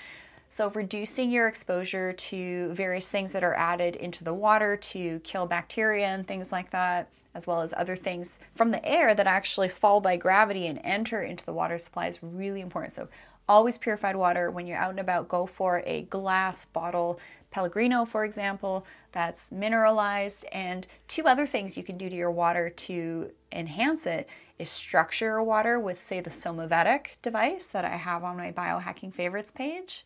So, 0.49 0.69
reducing 0.69 1.31
your 1.31 1.47
exposure 1.47 2.13
to 2.13 2.73
various 2.73 3.11
things 3.11 3.31
that 3.33 3.43
are 3.43 3.55
added 3.55 3.95
into 3.95 4.23
the 4.23 4.33
water 4.33 4.77
to 4.77 5.19
kill 5.19 5.45
bacteria 5.45 6.07
and 6.07 6.27
things 6.27 6.51
like 6.51 6.71
that, 6.71 7.09
as 7.35 7.45
well 7.45 7.61
as 7.61 7.73
other 7.75 7.95
things 7.95 8.39
from 8.55 8.71
the 8.71 8.83
air 8.83 9.13
that 9.13 9.27
actually 9.27 9.69
fall 9.69 9.99
by 9.99 10.15
gravity 10.15 10.65
and 10.65 10.79
enter 10.83 11.21
into 11.21 11.45
the 11.45 11.53
water 11.53 11.77
supply 11.77 12.07
is 12.07 12.23
really 12.23 12.61
important. 12.61 12.93
So, 12.93 13.09
always 13.47 13.77
purified 13.77 14.15
water. 14.15 14.49
When 14.49 14.65
you're 14.65 14.77
out 14.77 14.89
and 14.89 14.99
about, 14.99 15.27
go 15.27 15.45
for 15.45 15.83
a 15.85 16.03
glass 16.03 16.65
bottle, 16.65 17.19
Pellegrino, 17.51 18.05
for 18.05 18.25
example, 18.25 18.87
that's 19.11 19.51
mineralized. 19.51 20.45
And 20.51 20.87
two 21.07 21.25
other 21.25 21.45
things 21.45 21.77
you 21.77 21.83
can 21.83 21.97
do 21.97 22.09
to 22.09 22.15
your 22.15 22.31
water 22.31 22.69
to 22.69 23.29
enhance 23.51 24.07
it 24.07 24.27
is 24.57 24.69
structure 24.69 25.25
your 25.25 25.43
water 25.43 25.79
with, 25.79 26.01
say, 26.01 26.21
the 26.21 26.29
Somavedic 26.29 27.17
device 27.21 27.67
that 27.67 27.85
I 27.85 27.97
have 27.97 28.23
on 28.23 28.37
my 28.37 28.51
biohacking 28.51 29.13
favorites 29.13 29.51
page. 29.51 30.05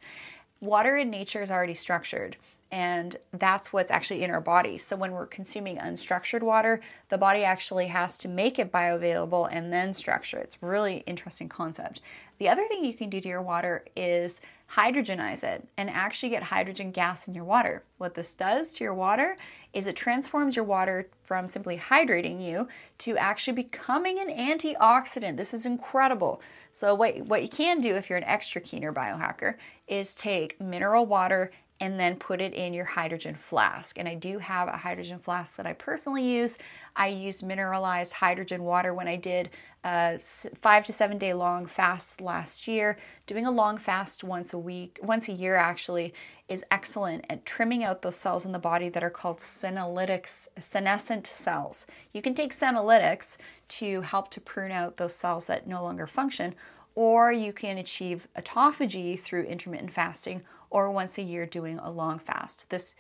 Water 0.60 0.98
in 0.98 1.10
nature 1.10 1.42
is 1.42 1.52
already 1.52 1.76
structured 1.76 2.36
and 2.72 3.16
that's 3.34 3.74
what's 3.74 3.92
actually 3.92 4.24
in 4.24 4.30
our 4.30 4.42
body. 4.42 4.78
So 4.78 4.96
when 4.96 5.12
we're 5.12 5.26
consuming 5.26 5.78
unstructured 5.78 6.44
water, 6.44 6.82
the 7.10 7.18
body 7.18 7.44
actually 7.44 7.88
has 7.88 8.18
to 8.20 8.28
make 8.28 8.60
it 8.60 8.72
bioavailable 8.72 9.50
and 9.52 9.74
then 9.74 9.94
structure. 9.94 10.38
It's 10.38 10.62
really 10.62 11.04
interesting 11.08 11.50
concept. 11.50 12.02
The 12.38 12.48
other 12.48 12.66
thing 12.68 12.86
you 12.86 12.94
can 12.94 13.10
do 13.10 13.20
to 13.20 13.28
your 13.28 13.42
water 13.42 13.86
is 13.96 14.40
hydrogenize 14.76 15.44
it 15.44 15.68
and 15.78 15.90
actually 15.90 16.30
get 16.30 16.44
hydrogen 16.44 16.92
gas 16.92 17.28
in 17.28 17.34
your 17.34 17.44
water. 17.44 17.84
What 17.98 18.14
this 18.14 18.34
does 18.34 18.72
to 18.72 18.84
your 18.84 18.94
water 18.94 19.36
is 19.74 19.88
it 19.88 19.96
transforms 19.96 20.56
your 20.56 20.64
water 20.64 21.10
from 21.24 21.48
simply 21.48 21.78
hydrating 21.78 22.42
you 22.42 22.68
to 23.00 23.18
actually 23.18 23.56
becoming 23.56 24.20
an 24.20 24.30
antioxidant. 24.30 25.38
This 25.38 25.54
is 25.54 25.66
incredible. 25.66 26.42
So 26.72 26.94
what, 26.94 27.18
what 27.22 27.42
you 27.42 27.50
can 27.50 27.82
do 27.82 27.96
if 27.96 28.10
you're 28.10 28.18
an 28.18 28.24
extra 28.26 28.62
keener 28.62 28.94
biohacker 28.94 29.56
is 29.88 30.14
take 30.14 30.62
mineral 30.62 31.08
water 31.08 31.52
and 31.80 32.00
then 32.00 32.18
put 32.18 32.42
it 32.42 32.54
in 32.54 32.74
your 32.74 32.86
hydrogen 32.86 33.36
flask. 33.36 33.98
And 33.98 34.08
I 34.08 34.16
do 34.16 34.40
have 34.40 34.68
a 34.68 34.78
hydrogen 34.78 35.20
flask 35.20 35.56
that 35.56 35.66
I 35.66 35.74
personally 35.74 36.28
use. 36.28 36.58
I 36.96 37.08
used 37.08 37.46
mineralized 37.46 38.14
hydrogen 38.14 38.64
water 38.64 38.94
when 38.94 39.08
I 39.08 39.16
did 39.16 39.50
a 39.86 40.20
five 40.20 40.86
to 40.86 40.94
seven 40.94 41.18
day 41.18 41.34
long 41.34 41.66
fast 41.66 42.20
last 42.20 42.68
year. 42.68 42.98
Doing 43.28 43.46
a 43.46 43.52
long 43.52 43.78
fast 43.78 44.26
once 44.26 44.52
a 44.52 44.58
week, 44.58 45.00
once 45.02 45.30
a 45.30 45.34
year 45.34 45.56
actually, 45.56 46.14
is 46.50 46.66
excellent 46.70 47.26
at 47.30 47.46
trimming 47.46 47.84
out 47.84 48.02
those 48.02 48.18
cells 48.18 48.46
in 48.46 48.52
the 48.52 48.60
body 48.60 48.90
that 48.90 49.04
are 49.04 49.10
called 49.10 49.38
senolytics, 49.38 50.48
senescent 50.58 51.28
cells. 51.28 51.88
You 52.12 52.22
can 52.22 52.34
take 52.34 52.54
senolytics 52.54 53.38
to 53.70 54.02
help 54.02 54.32
to 54.32 54.42
prune 54.42 54.72
out 54.72 54.98
those 54.98 55.16
cells 55.16 55.48
that 55.48 55.68
no 55.68 55.82
longer 55.82 56.08
function, 56.08 56.56
or 56.96 57.32
you 57.32 57.54
can 57.54 57.78
achieve 57.78 58.28
autophagy 58.38 59.18
through 59.18 59.44
intermittent 59.44 59.94
fasting 59.94 60.42
or 60.70 60.92
once 60.92 61.18
a 61.18 61.24
year 61.24 61.46
doing 61.46 61.80
a 61.80 61.92
long 61.92 62.20
fast. 62.20 62.70
This 62.70 62.96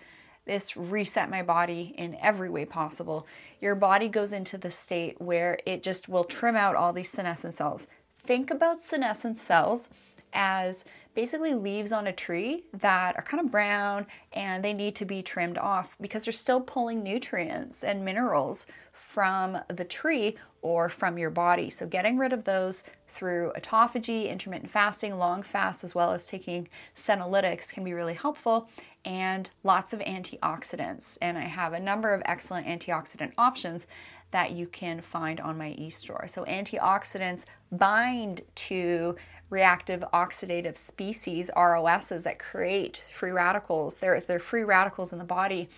this 0.45 0.75
reset 0.75 1.29
my 1.29 1.43
body 1.43 1.93
in 1.95 2.15
every 2.15 2.49
way 2.49 2.65
possible. 2.65 3.27
Your 3.61 3.75
body 3.75 4.07
goes 4.07 4.33
into 4.33 4.57
the 4.57 4.71
state 4.71 5.21
where 5.21 5.59
it 5.65 5.83
just 5.83 6.09
will 6.09 6.23
trim 6.23 6.55
out 6.55 6.75
all 6.75 6.91
these 6.91 7.11
senescent 7.11 7.53
cells. 7.53 7.87
Think 8.23 8.49
about 8.49 8.81
senescent 8.81 9.37
cells 9.37 9.89
as 10.33 10.85
basically 11.13 11.53
leaves 11.53 11.91
on 11.91 12.07
a 12.07 12.13
tree 12.13 12.63
that 12.73 13.15
are 13.15 13.21
kind 13.21 13.43
of 13.43 13.51
brown 13.51 14.07
and 14.33 14.63
they 14.63 14.73
need 14.73 14.95
to 14.95 15.05
be 15.05 15.21
trimmed 15.21 15.57
off 15.57 15.95
because 16.01 16.25
they're 16.25 16.33
still 16.33 16.61
pulling 16.61 17.03
nutrients 17.03 17.83
and 17.83 18.05
minerals 18.05 18.65
from 18.91 19.57
the 19.67 19.85
tree 19.85 20.37
or 20.61 20.89
from 20.89 21.17
your 21.17 21.29
body. 21.29 21.69
So, 21.69 21.85
getting 21.87 22.17
rid 22.17 22.33
of 22.33 22.43
those 22.43 22.83
through 23.09 23.51
autophagy, 23.57 24.29
intermittent 24.29 24.71
fasting, 24.71 25.17
long 25.17 25.43
fasts, 25.43 25.83
as 25.83 25.95
well 25.95 26.11
as 26.11 26.25
taking 26.25 26.69
senolytics 26.95 27.71
can 27.71 27.83
be 27.83 27.93
really 27.93 28.13
helpful, 28.13 28.69
and 29.03 29.49
lots 29.63 29.93
of 29.93 29.99
antioxidants. 29.99 31.17
And 31.21 31.37
I 31.37 31.43
have 31.43 31.73
a 31.73 31.79
number 31.79 32.13
of 32.13 32.21
excellent 32.25 32.67
antioxidant 32.67 33.33
options 33.37 33.87
that 34.31 34.51
you 34.51 34.67
can 34.67 35.01
find 35.01 35.39
on 35.39 35.57
my 35.57 35.71
e 35.71 35.89
store. 35.89 36.27
So, 36.27 36.45
antioxidants 36.45 37.45
bind 37.71 38.41
to 38.55 39.15
reactive 39.49 40.03
oxidative 40.13 40.77
species, 40.77 41.49
ROSs, 41.55 42.23
that 42.23 42.39
create 42.39 43.03
free 43.13 43.31
radicals. 43.31 43.95
They're, 43.95 44.19
they're 44.21 44.39
free 44.39 44.63
radicals 44.63 45.11
in 45.11 45.19
the 45.19 45.25
body 45.25 45.69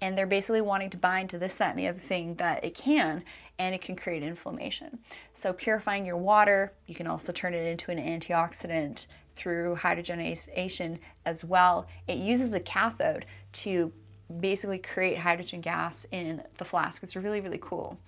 and 0.00 0.18
they're 0.18 0.26
basically 0.26 0.60
wanting 0.60 0.90
to 0.90 0.96
bind 0.96 1.30
to 1.30 1.38
this, 1.38 1.54
that, 1.56 1.70
and 1.70 1.78
the 1.78 1.86
other 1.86 1.98
thing 1.98 2.34
that 2.34 2.62
it 2.64 2.74
can, 2.74 3.24
and 3.58 3.74
it 3.74 3.80
can 3.80 3.96
create 3.96 4.22
inflammation. 4.22 4.98
So, 5.32 5.52
purifying 5.52 6.04
your 6.04 6.16
water, 6.16 6.72
you 6.86 6.94
can 6.94 7.06
also 7.06 7.32
turn 7.32 7.54
it 7.54 7.66
into 7.66 7.90
an 7.90 7.98
antioxidant 7.98 9.06
through 9.34 9.76
hydrogenation 9.76 10.98
as 11.24 11.44
well. 11.44 11.86
It 12.06 12.18
uses 12.18 12.52
a 12.52 12.60
cathode 12.60 13.24
to 13.52 13.92
basically 14.40 14.78
create 14.78 15.18
hydrogen 15.18 15.60
gas 15.60 16.06
in 16.10 16.42
the 16.58 16.64
flask. 16.64 17.02
It's 17.02 17.16
really, 17.16 17.40
really 17.40 17.60
cool. 17.60 17.98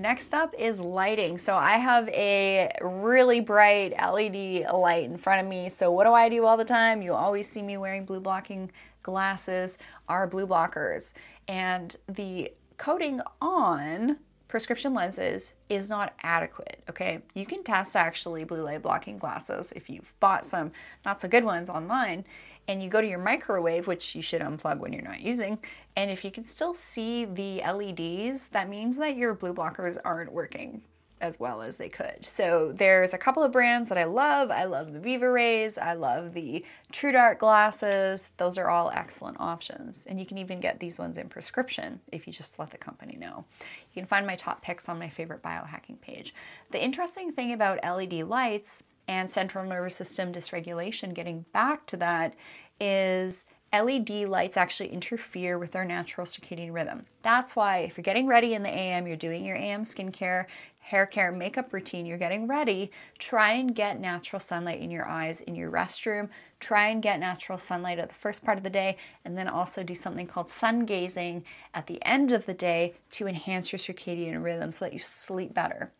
Next 0.00 0.32
up 0.32 0.54
is 0.56 0.80
lighting. 0.80 1.36
So 1.36 1.54
I 1.56 1.76
have 1.76 2.08
a 2.08 2.70
really 2.80 3.40
bright 3.40 3.92
LED 3.92 4.64
light 4.72 5.04
in 5.04 5.18
front 5.18 5.42
of 5.42 5.46
me. 5.46 5.68
So 5.68 5.92
what 5.92 6.04
do 6.04 6.14
I 6.14 6.30
do 6.30 6.46
all 6.46 6.56
the 6.56 6.64
time? 6.64 7.02
You 7.02 7.12
always 7.12 7.46
see 7.46 7.60
me 7.60 7.76
wearing 7.76 8.06
blue 8.06 8.20
blocking 8.20 8.72
glasses 9.02 9.76
are 10.08 10.26
blue 10.26 10.46
blockers. 10.46 11.12
And 11.48 11.94
the 12.08 12.50
coating 12.78 13.20
on 13.42 14.16
prescription 14.48 14.94
lenses 14.94 15.52
is 15.68 15.90
not 15.90 16.14
adequate. 16.22 16.82
Okay, 16.88 17.20
you 17.34 17.44
can 17.44 17.62
test 17.62 17.94
actually 17.94 18.44
blue 18.44 18.62
light 18.62 18.80
blocking 18.80 19.18
glasses 19.18 19.70
if 19.76 19.90
you've 19.90 20.14
bought 20.18 20.46
some 20.46 20.72
not 21.04 21.20
so 21.20 21.28
good 21.28 21.44
ones 21.44 21.68
online, 21.68 22.24
and 22.70 22.80
you 22.80 22.88
go 22.88 23.00
to 23.00 23.06
your 23.06 23.18
microwave, 23.18 23.88
which 23.88 24.14
you 24.14 24.22
should 24.22 24.40
unplug 24.40 24.78
when 24.78 24.92
you're 24.92 25.02
not 25.02 25.20
using. 25.20 25.58
And 25.96 26.08
if 26.08 26.24
you 26.24 26.30
can 26.30 26.44
still 26.44 26.72
see 26.72 27.24
the 27.24 27.60
LEDs, 27.62 28.46
that 28.48 28.68
means 28.68 28.96
that 28.98 29.16
your 29.16 29.34
blue 29.34 29.52
blockers 29.52 29.98
aren't 30.04 30.32
working 30.32 30.82
as 31.20 31.40
well 31.40 31.62
as 31.62 31.76
they 31.76 31.88
could. 31.88 32.24
So 32.24 32.72
there's 32.72 33.12
a 33.12 33.18
couple 33.18 33.42
of 33.42 33.50
brands 33.50 33.88
that 33.88 33.98
I 33.98 34.04
love. 34.04 34.52
I 34.52 34.64
love 34.64 34.92
the 34.92 35.00
Viva 35.00 35.28
Rays. 35.28 35.78
I 35.78 35.94
love 35.94 36.32
the 36.32 36.64
TrueDark 36.92 37.38
glasses. 37.38 38.30
Those 38.36 38.56
are 38.56 38.70
all 38.70 38.92
excellent 38.94 39.38
options. 39.40 40.06
And 40.08 40.20
you 40.20 40.24
can 40.24 40.38
even 40.38 40.60
get 40.60 40.78
these 40.78 40.98
ones 40.98 41.18
in 41.18 41.28
prescription 41.28 42.00
if 42.12 42.28
you 42.28 42.32
just 42.32 42.58
let 42.60 42.70
the 42.70 42.78
company 42.78 43.16
know. 43.18 43.44
You 43.92 44.00
can 44.00 44.06
find 44.06 44.26
my 44.26 44.36
top 44.36 44.62
picks 44.62 44.88
on 44.88 44.98
my 44.98 45.08
favorite 45.08 45.42
biohacking 45.42 46.00
page. 46.00 46.34
The 46.70 46.82
interesting 46.82 47.32
thing 47.32 47.52
about 47.52 47.84
LED 47.84 48.22
lights 48.22 48.84
and 49.10 49.28
central 49.28 49.64
nervous 49.64 49.96
system 49.96 50.32
dysregulation, 50.32 51.12
getting 51.12 51.44
back 51.52 51.84
to 51.84 51.96
that, 51.96 52.32
is 52.80 53.44
LED 53.72 54.10
lights 54.28 54.56
actually 54.56 54.88
interfere 54.90 55.58
with 55.58 55.74
our 55.74 55.84
natural 55.84 56.24
circadian 56.24 56.72
rhythm. 56.72 57.04
That's 57.22 57.56
why 57.56 57.78
if 57.78 57.96
you're 57.96 58.04
getting 58.04 58.28
ready 58.28 58.54
in 58.54 58.62
the 58.62 58.72
AM, 58.72 59.08
you're 59.08 59.16
doing 59.16 59.44
your 59.44 59.56
AM 59.56 59.82
skincare, 59.82 60.46
hair 60.78 61.06
care, 61.06 61.32
makeup 61.32 61.72
routine, 61.72 62.06
you're 62.06 62.18
getting 62.18 62.46
ready, 62.46 62.92
try 63.18 63.54
and 63.54 63.74
get 63.74 64.00
natural 64.00 64.38
sunlight 64.38 64.80
in 64.80 64.92
your 64.92 65.08
eyes 65.08 65.40
in 65.40 65.56
your 65.56 65.72
restroom. 65.72 66.28
Try 66.60 66.88
and 66.88 67.02
get 67.02 67.18
natural 67.18 67.58
sunlight 67.58 67.98
at 67.98 68.08
the 68.08 68.14
first 68.14 68.44
part 68.44 68.58
of 68.58 68.64
the 68.64 68.70
day, 68.70 68.96
and 69.24 69.36
then 69.36 69.48
also 69.48 69.82
do 69.82 69.94
something 69.96 70.28
called 70.28 70.50
sun 70.50 70.84
gazing 70.86 71.44
at 71.74 71.88
the 71.88 71.98
end 72.02 72.30
of 72.30 72.46
the 72.46 72.54
day 72.54 72.94
to 73.10 73.26
enhance 73.26 73.72
your 73.72 73.78
circadian 73.80 74.44
rhythm 74.44 74.70
so 74.70 74.84
that 74.84 74.92
you 74.92 75.00
sleep 75.00 75.52
better. 75.52 75.90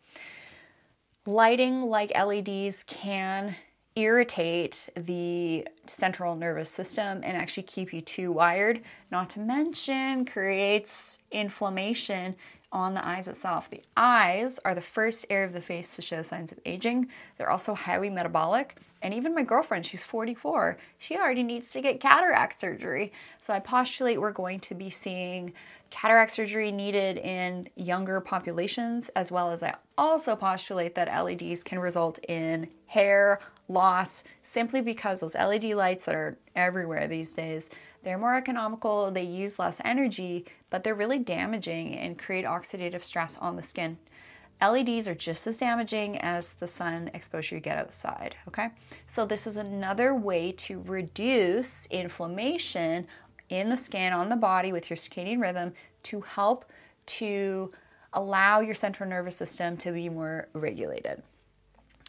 Lighting 1.27 1.83
like 1.83 2.11
LEDs 2.17 2.83
can 2.83 3.55
irritate 3.95 4.89
the 4.95 5.67
central 5.85 6.35
nervous 6.35 6.71
system 6.71 7.21
and 7.23 7.37
actually 7.37 7.63
keep 7.63 7.93
you 7.93 8.01
too 8.01 8.31
wired, 8.31 8.81
not 9.11 9.29
to 9.31 9.39
mention 9.39 10.25
creates 10.25 11.19
inflammation 11.31 12.35
on 12.71 12.93
the 12.93 13.05
eyes 13.05 13.27
itself. 13.27 13.69
The 13.69 13.81
eyes 13.97 14.59
are 14.63 14.73
the 14.73 14.81
first 14.81 15.25
area 15.29 15.45
of 15.45 15.53
the 15.53 15.61
face 15.61 15.95
to 15.95 16.01
show 16.01 16.21
signs 16.21 16.51
of 16.51 16.59
aging. 16.65 17.09
They're 17.37 17.49
also 17.49 17.73
highly 17.73 18.09
metabolic. 18.09 18.77
And 19.01 19.13
even 19.13 19.33
my 19.33 19.43
girlfriend, 19.43 19.85
she's 19.85 20.03
44, 20.03 20.77
she 20.99 21.17
already 21.17 21.43
needs 21.43 21.71
to 21.71 21.81
get 21.81 21.99
cataract 21.99 22.59
surgery. 22.59 23.11
So 23.39 23.51
I 23.51 23.59
postulate 23.59 24.21
we're 24.21 24.31
going 24.31 24.59
to 24.61 24.75
be 24.75 24.89
seeing 24.89 25.53
cataract 25.89 26.31
surgery 26.31 26.71
needed 26.71 27.17
in 27.17 27.67
younger 27.75 28.21
populations, 28.21 29.09
as 29.09 29.31
well 29.31 29.51
as 29.51 29.63
I 29.63 29.75
also 29.97 30.35
postulate 30.35 30.95
that 30.95 31.23
LEDs 31.23 31.63
can 31.63 31.79
result 31.79 32.19
in 32.27 32.69
hair 32.85 33.39
loss 33.71 34.23
simply 34.43 34.81
because 34.81 35.19
those 35.19 35.35
LED 35.35 35.65
lights 35.65 36.05
that 36.05 36.15
are 36.15 36.37
everywhere 36.55 37.07
these 37.07 37.33
days, 37.33 37.69
they're 38.03 38.17
more 38.17 38.35
economical, 38.35 39.11
they 39.11 39.23
use 39.23 39.59
less 39.59 39.79
energy, 39.85 40.45
but 40.69 40.83
they're 40.83 40.95
really 40.95 41.19
damaging 41.19 41.95
and 41.95 42.17
create 42.17 42.45
oxidative 42.45 43.03
stress 43.03 43.37
on 43.37 43.55
the 43.55 43.61
skin. 43.61 43.97
LEDs 44.61 45.07
are 45.07 45.15
just 45.15 45.47
as 45.47 45.57
damaging 45.57 46.17
as 46.19 46.53
the 46.53 46.67
sun 46.67 47.09
exposure 47.13 47.55
you 47.55 47.61
get 47.61 47.77
outside, 47.77 48.35
okay? 48.47 48.69
So 49.07 49.25
this 49.25 49.47
is 49.47 49.57
another 49.57 50.13
way 50.13 50.51
to 50.53 50.81
reduce 50.85 51.87
inflammation 51.87 53.07
in 53.49 53.69
the 53.69 53.77
skin 53.77 54.13
on 54.13 54.29
the 54.29 54.35
body 54.35 54.71
with 54.71 54.89
your 54.89 54.97
circadian 54.97 55.41
rhythm 55.41 55.73
to 56.03 56.21
help 56.21 56.65
to 57.05 57.71
allow 58.13 58.59
your 58.59 58.75
central 58.75 59.09
nervous 59.09 59.35
system 59.35 59.77
to 59.77 59.91
be 59.91 60.09
more 60.09 60.47
regulated. 60.53 61.23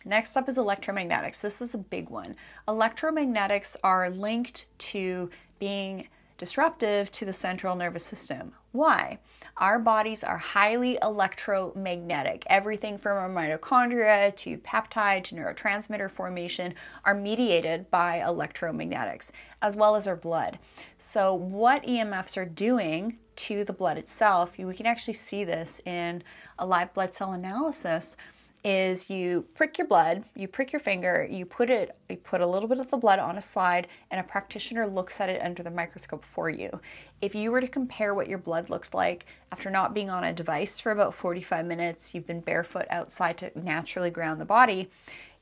Next 0.04 0.37
up 0.37 0.49
is 0.49 0.59
electromagnetics. 0.59 1.40
This 1.40 1.62
is 1.62 1.75
a 1.75 1.78
big 1.78 2.11
one. 2.11 2.37
Electromagnetics 2.66 3.76
are 3.85 4.11
linked 4.11 4.66
to 4.78 5.30
being 5.59 6.09
disruptive 6.38 7.12
to 7.12 7.25
the 7.25 7.32
central 7.32 7.76
nervous 7.76 8.04
system. 8.04 8.52
Why? 8.73 9.18
Our 9.59 9.78
bodies 9.78 10.25
are 10.25 10.38
highly 10.38 10.99
electromagnetic. 11.00 12.42
Everything 12.49 12.99
from 12.99 13.16
our 13.16 13.30
mitochondria 13.30 14.35
to 14.37 14.59
peptide 14.59 15.23
to 15.25 15.37
neurotransmitter 15.37 16.11
formation 16.11 16.75
are 17.04 17.14
mediated 17.14 17.88
by 17.92 18.18
electromagnetics, 18.26 19.30
as 19.61 19.76
well 19.76 19.94
as 19.94 20.09
our 20.09 20.16
blood. 20.16 20.59
So, 20.99 21.32
what 21.32 21.85
EMFs 21.85 22.37
are 22.37 22.47
doing 22.47 23.18
to 23.37 23.62
the 23.62 23.73
blood 23.73 23.97
itself, 23.97 24.59
we 24.59 24.75
can 24.75 24.87
actually 24.87 25.14
see 25.14 25.44
this 25.44 25.80
in 25.85 26.25
a 26.59 26.66
live 26.66 26.92
blood 26.92 27.14
cell 27.14 27.32
analysis 27.32 28.16
is 28.64 29.11
you 29.11 29.45
prick 29.54 29.78
your 29.78 29.87
blood, 29.87 30.25
you 30.37 30.47
prick 30.47 30.73
your 30.73 30.81
finger, 30.81 31.26
you 31.28 31.45
put 31.45 31.69
it, 31.69 31.97
you 32.09 32.16
put 32.16 32.40
a 32.40 32.47
little 32.47 32.69
bit 32.69 32.78
of 32.78 32.90
the 32.90 32.97
blood 32.97 33.19
on 33.19 33.37
a 33.37 33.40
slide, 33.40 33.88
and 34.11 34.21
a 34.21 34.25
practitioner 34.25 34.87
looks 34.87 35.21
at 35.21 35.28
it 35.28 35.42
under 35.42 35.62
the 35.62 35.71
microscope 35.71 36.25
for 36.25 36.49
you. 36.49 36.81
If 37.21 37.35
you 37.35 37.50
were 37.50 37.61
to 37.61 37.69
compare 37.69 38.14
what 38.14 38.28
your 38.28 38.38
blood 38.38 38.71
looked 38.71 38.95
like 38.95 39.26
after 39.50 39.71
not 39.71 39.95
being 39.95 40.11
on 40.11 40.25
a 40.25 40.33
device 40.33 40.78
for 40.78 40.92
about 40.92 41.14
45 41.14 41.66
minutes, 41.66 42.14
you've 42.14 42.26
been 42.26 42.40
barefoot 42.40 42.87
outside 42.90 43.38
to 43.38 43.50
naturally 43.59 44.11
ground 44.11 44.40
the 44.40 44.45
body, 44.45 44.90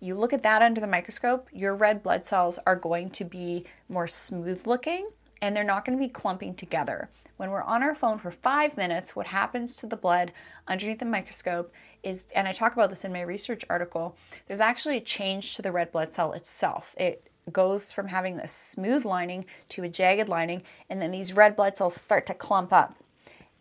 you 0.01 0.15
look 0.15 0.33
at 0.33 0.43
that 0.43 0.63
under 0.63 0.81
the 0.81 0.87
microscope, 0.87 1.49
your 1.53 1.75
red 1.75 2.03
blood 2.03 2.25
cells 2.25 2.59
are 2.67 2.77
going 2.77 3.11
to 3.11 3.25
be 3.25 3.65
more 3.89 4.07
smooth 4.07 4.67
looking 4.67 5.11
and 5.43 5.55
they're 5.55 5.63
not 5.63 5.85
going 5.85 5.99
to 5.99 6.03
be 6.03 6.09
clumping 6.09 6.55
together. 6.55 7.11
When 7.41 7.53
we're 7.53 7.63
on 7.63 7.83
our 7.83 7.95
phone 7.95 8.19
for 8.19 8.31
five 8.31 8.77
minutes, 8.77 9.17
what 9.17 9.29
happens 9.29 9.75
to 9.77 9.87
the 9.87 9.97
blood 9.97 10.31
underneath 10.69 10.99
the 10.99 11.07
microscope 11.07 11.73
is, 12.03 12.23
and 12.35 12.47
I 12.47 12.53
talk 12.53 12.75
about 12.75 12.91
this 12.91 13.03
in 13.07 13.15
my 13.15 13.23
research 13.23 13.65
article, 13.71 14.15
there's 14.47 14.61
actually 14.61 14.99
a 14.99 15.01
change 15.01 15.57
to 15.57 15.63
the 15.63 15.73
red 15.73 15.91
blood 15.91 16.13
cell 16.13 16.35
itself. 16.35 16.95
It 16.99 17.31
goes 17.51 17.95
from 17.95 18.09
having 18.09 18.39
a 18.39 18.47
smooth 18.47 19.07
lining 19.07 19.47
to 19.71 19.85
a 19.85 19.89
jagged 19.89 20.29
lining, 20.29 20.65
and 20.91 21.01
then 21.01 21.13
these 21.13 21.33
red 21.33 21.57
blood 21.57 21.79
cells 21.79 21.95
start 21.95 22.27
to 22.27 22.35
clump 22.35 22.75
up. 22.75 22.95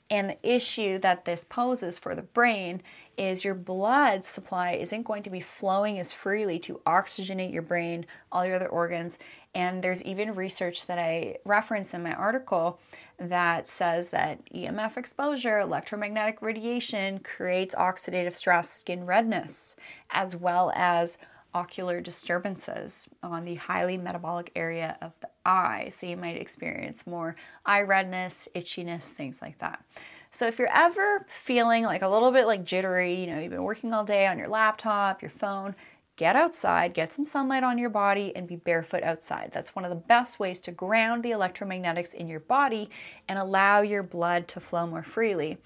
And 0.10 0.32
the 0.32 0.38
issue 0.44 0.98
that 1.00 1.24
this 1.24 1.46
poses 1.46 1.98
for 1.98 2.16
the 2.16 2.24
brain 2.24 2.82
is 3.16 3.46
your 3.46 3.56
blood 3.56 4.26
supply 4.26 4.72
isn't 4.72 5.04
going 5.04 5.24
to 5.24 5.30
be 5.30 5.40
flowing 5.40 6.00
as 6.00 6.12
freely 6.12 6.60
to 6.60 6.82
oxygenate 6.86 7.54
your 7.54 7.62
brain, 7.62 8.06
all 8.30 8.46
your 8.46 8.56
other 8.56 8.68
organs. 8.68 9.20
And 9.56 9.84
there's 9.84 10.04
even 10.04 10.36
research 10.36 10.86
that 10.88 11.00
I 11.00 11.38
reference 11.44 11.94
in 11.94 12.04
my 12.04 12.14
article 12.14 12.80
that 13.18 13.68
says 13.68 14.10
that 14.10 14.40
EMF 14.54 14.96
exposure, 14.96 15.60
electromagnetic 15.60 16.42
radiation, 16.42 17.20
creates 17.20 17.74
oxidative 17.76 18.36
stress, 18.36 18.70
skin 18.70 19.06
redness, 19.06 19.76
as 20.12 20.36
well 20.36 20.72
as 20.76 21.18
ocular 21.54 22.00
disturbances 22.00 23.10
on 23.24 23.44
the 23.44 23.56
highly 23.56 23.98
metabolic 23.98 24.52
area 24.56 24.98
of 25.02 25.14
the 25.22 25.30
eye. 25.46 25.90
So 25.90 26.06
you 26.06 26.16
might 26.16 26.38
experience 26.38 27.08
more 27.08 27.36
eye 27.66 27.82
redness, 27.82 28.48
itchiness, 28.56 29.10
things 29.10 29.42
like 29.42 29.58
that. 29.60 29.84
So 30.32 30.46
if 30.46 30.60
you're 30.60 30.70
ever 30.72 31.26
feeling 31.28 31.86
like 31.86 32.04
a 32.04 32.08
little 32.08 32.32
bit 32.32 32.46
like 32.46 32.64
jittery, 32.64 33.16
you 33.16 33.28
know, 33.28 33.40
you've 33.40 33.50
been 33.50 33.64
working 33.64 33.94
all 33.94 34.06
day 34.06 34.28
on 34.28 34.38
your 34.38 34.48
laptop, 34.48 35.24
your 35.24 35.32
phone, 35.32 35.76
get 36.20 36.36
outside, 36.36 36.94
get 36.94 37.14
some 37.14 37.26
sunlight 37.26 37.64
on 37.64 37.78
your 37.78 37.90
body, 37.90 38.36
and 38.36 38.46
be 38.46 38.58
barefoot 38.58 39.04
outside. 39.04 39.52
That's 39.54 39.74
one 39.74 39.86
of 39.86 39.90
the 39.90 39.96
best 39.96 40.38
ways 40.38 40.60
to 40.62 40.72
ground 40.72 41.24
the 41.24 41.32
electromagnetics 41.32 42.14
in 42.14 42.28
your 42.28 42.42
body 42.42 42.90
and 43.30 43.40
allow 43.40 43.80
your 43.80 44.04
blood 44.04 44.46
to 44.50 44.60
flow 44.60 44.86
more 44.86 45.02
freely. 45.02 45.60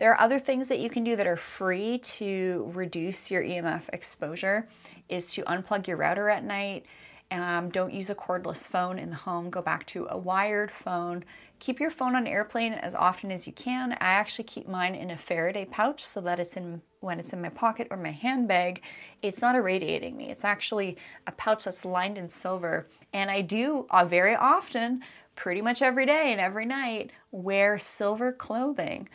There 0.00 0.10
are 0.10 0.20
other 0.20 0.40
things 0.40 0.66
that 0.66 0.80
you 0.80 0.90
can 0.90 1.04
do 1.04 1.14
that 1.14 1.28
are 1.28 1.36
free 1.36 1.98
to 1.98 2.68
reduce 2.74 3.30
your 3.30 3.44
EMF 3.44 3.82
exposure 3.92 4.68
is 5.08 5.32
to 5.34 5.42
unplug 5.44 5.86
your 5.86 5.96
router 5.96 6.28
at 6.28 6.42
night. 6.42 6.86
Um, 7.30 7.68
don't 7.68 7.94
use 7.94 8.10
a 8.10 8.16
cordless 8.16 8.66
phone 8.66 8.98
in 8.98 9.10
the 9.10 9.16
home. 9.16 9.48
Go 9.48 9.62
back 9.62 9.86
to 9.86 10.08
a 10.10 10.18
wired 10.18 10.72
phone. 10.72 11.24
Keep 11.64 11.80
your 11.80 11.90
phone 11.90 12.14
on 12.14 12.26
airplane 12.26 12.74
as 12.74 12.94
often 12.94 13.32
as 13.32 13.46
you 13.46 13.52
can. 13.54 13.92
I 13.92 13.96
actually 14.00 14.44
keep 14.44 14.68
mine 14.68 14.94
in 14.94 15.10
a 15.10 15.16
Faraday 15.16 15.64
pouch 15.64 16.04
so 16.04 16.20
that 16.20 16.38
it's 16.38 16.58
in 16.58 16.82
when 17.00 17.18
it's 17.18 17.32
in 17.32 17.40
my 17.40 17.48
pocket 17.48 17.88
or 17.90 17.96
my 17.96 18.10
handbag, 18.10 18.82
it's 19.22 19.40
not 19.40 19.56
irradiating 19.56 20.14
me. 20.14 20.30
It's 20.30 20.44
actually 20.44 20.98
a 21.26 21.32
pouch 21.32 21.64
that's 21.64 21.86
lined 21.86 22.18
in 22.18 22.28
silver. 22.28 22.86
And 23.14 23.30
I 23.30 23.40
do 23.40 23.86
uh, 23.88 24.04
very 24.04 24.36
often, 24.36 25.00
pretty 25.36 25.62
much 25.62 25.80
every 25.80 26.04
day 26.04 26.32
and 26.32 26.40
every 26.40 26.66
night, 26.66 27.12
wear 27.30 27.78
silver 27.78 28.30
clothing. 28.30 29.08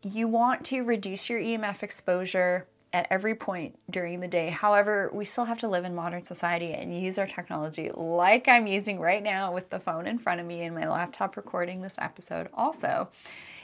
You 0.00 0.28
want 0.28 0.64
to 0.66 0.84
reduce 0.84 1.28
your 1.28 1.40
EMF 1.40 1.82
exposure 1.82 2.68
at 2.92 3.06
every 3.10 3.34
point 3.34 3.78
during 3.90 4.20
the 4.20 4.28
day. 4.28 4.50
However, 4.50 5.10
we 5.12 5.24
still 5.24 5.46
have 5.46 5.58
to 5.60 5.68
live 5.68 5.84
in 5.84 5.94
modern 5.94 6.24
society 6.24 6.72
and 6.72 6.96
use 6.96 7.18
our 7.18 7.26
technology 7.26 7.90
like 7.94 8.48
I'm 8.48 8.66
using 8.66 9.00
right 9.00 9.22
now 9.22 9.52
with 9.52 9.70
the 9.70 9.80
phone 9.80 10.06
in 10.06 10.18
front 10.18 10.40
of 10.40 10.46
me 10.46 10.62
and 10.62 10.74
my 10.74 10.88
laptop 10.88 11.36
recording 11.36 11.80
this 11.80 11.96
episode 11.98 12.48
also. 12.52 13.08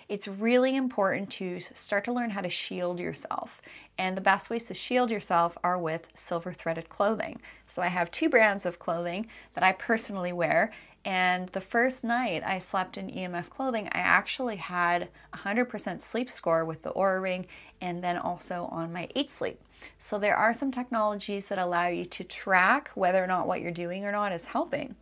It's 0.09 0.27
really 0.27 0.75
important 0.75 1.29
to 1.33 1.61
start 1.61 2.05
to 2.05 2.13
learn 2.13 2.31
how 2.31 2.41
to 2.41 2.49
shield 2.49 2.99
yourself. 2.99 3.61
And 3.99 4.17
the 4.17 4.23
best 4.23 4.49
ways 4.49 4.65
to 4.65 4.75
shield 4.75 5.11
yourself 5.11 5.59
are 5.63 5.79
with 5.79 6.07
silver 6.15 6.53
threaded 6.55 6.89
clothing. 6.89 7.41
So 7.67 7.83
I 7.83 7.89
have 7.89 8.11
two 8.11 8.31
brands 8.31 8.65
of 8.65 8.79
clothing 8.79 9.27
that 9.53 9.65
I 9.65 9.73
personally 9.73 10.33
wear, 10.33 10.73
and 11.05 11.49
the 11.51 11.61
first 11.61 12.05
night 12.05 12.43
I 12.45 12.59
slept 12.59 12.99
in 12.99 13.11
EMF 13.11 13.49
clothing, 13.49 13.87
I 13.93 13.99
actually 13.99 14.57
had 14.57 15.09
100% 15.35 16.03
sleep 16.03 16.29
score 16.29 16.65
with 16.65 16.83
the 16.83 16.93
Oura 16.93 17.23
Ring 17.23 17.47
and 17.81 18.03
then 18.03 18.19
also 18.19 18.69
on 18.73 18.93
my 18.93 19.09
8 19.15 19.31
Sleep. 19.31 19.61
So 19.99 20.19
there 20.19 20.37
are 20.37 20.53
some 20.53 20.71
technologies 20.71 21.49
that 21.49 21.59
allow 21.59 21.87
you 21.87 22.05
to 22.05 22.25
track 22.25 22.91
whether 22.95 23.23
or 23.23 23.27
not 23.27 23.47
what 23.47 23.61
you're 23.61 23.71
doing 23.71 24.05
or 24.05 24.13
not 24.13 24.33
is 24.33 24.45
helping. 24.45 24.97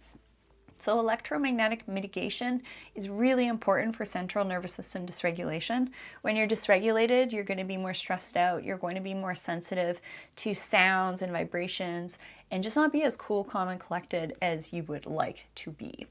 So, 0.78 1.00
electromagnetic 1.00 1.88
mitigation 1.88 2.62
is 2.94 3.08
really 3.08 3.46
important 3.46 3.96
for 3.96 4.04
central 4.04 4.44
nervous 4.44 4.74
system 4.74 5.06
dysregulation. 5.06 5.88
When 6.20 6.36
you're 6.36 6.46
dysregulated, 6.46 7.32
you're 7.32 7.44
going 7.44 7.58
to 7.58 7.64
be 7.64 7.78
more 7.78 7.94
stressed 7.94 8.36
out, 8.36 8.62
you're 8.62 8.76
going 8.76 8.94
to 8.94 9.00
be 9.00 9.14
more 9.14 9.34
sensitive 9.34 10.02
to 10.36 10.54
sounds 10.54 11.22
and 11.22 11.32
vibrations, 11.32 12.18
and 12.50 12.62
just 12.62 12.76
not 12.76 12.92
be 12.92 13.02
as 13.02 13.16
cool, 13.16 13.44
calm, 13.44 13.68
and 13.68 13.80
collected 13.80 14.36
as 14.40 14.72
you 14.72 14.82
would 14.84 15.06
like 15.06 15.46
to 15.56 15.70
be. 15.72 16.06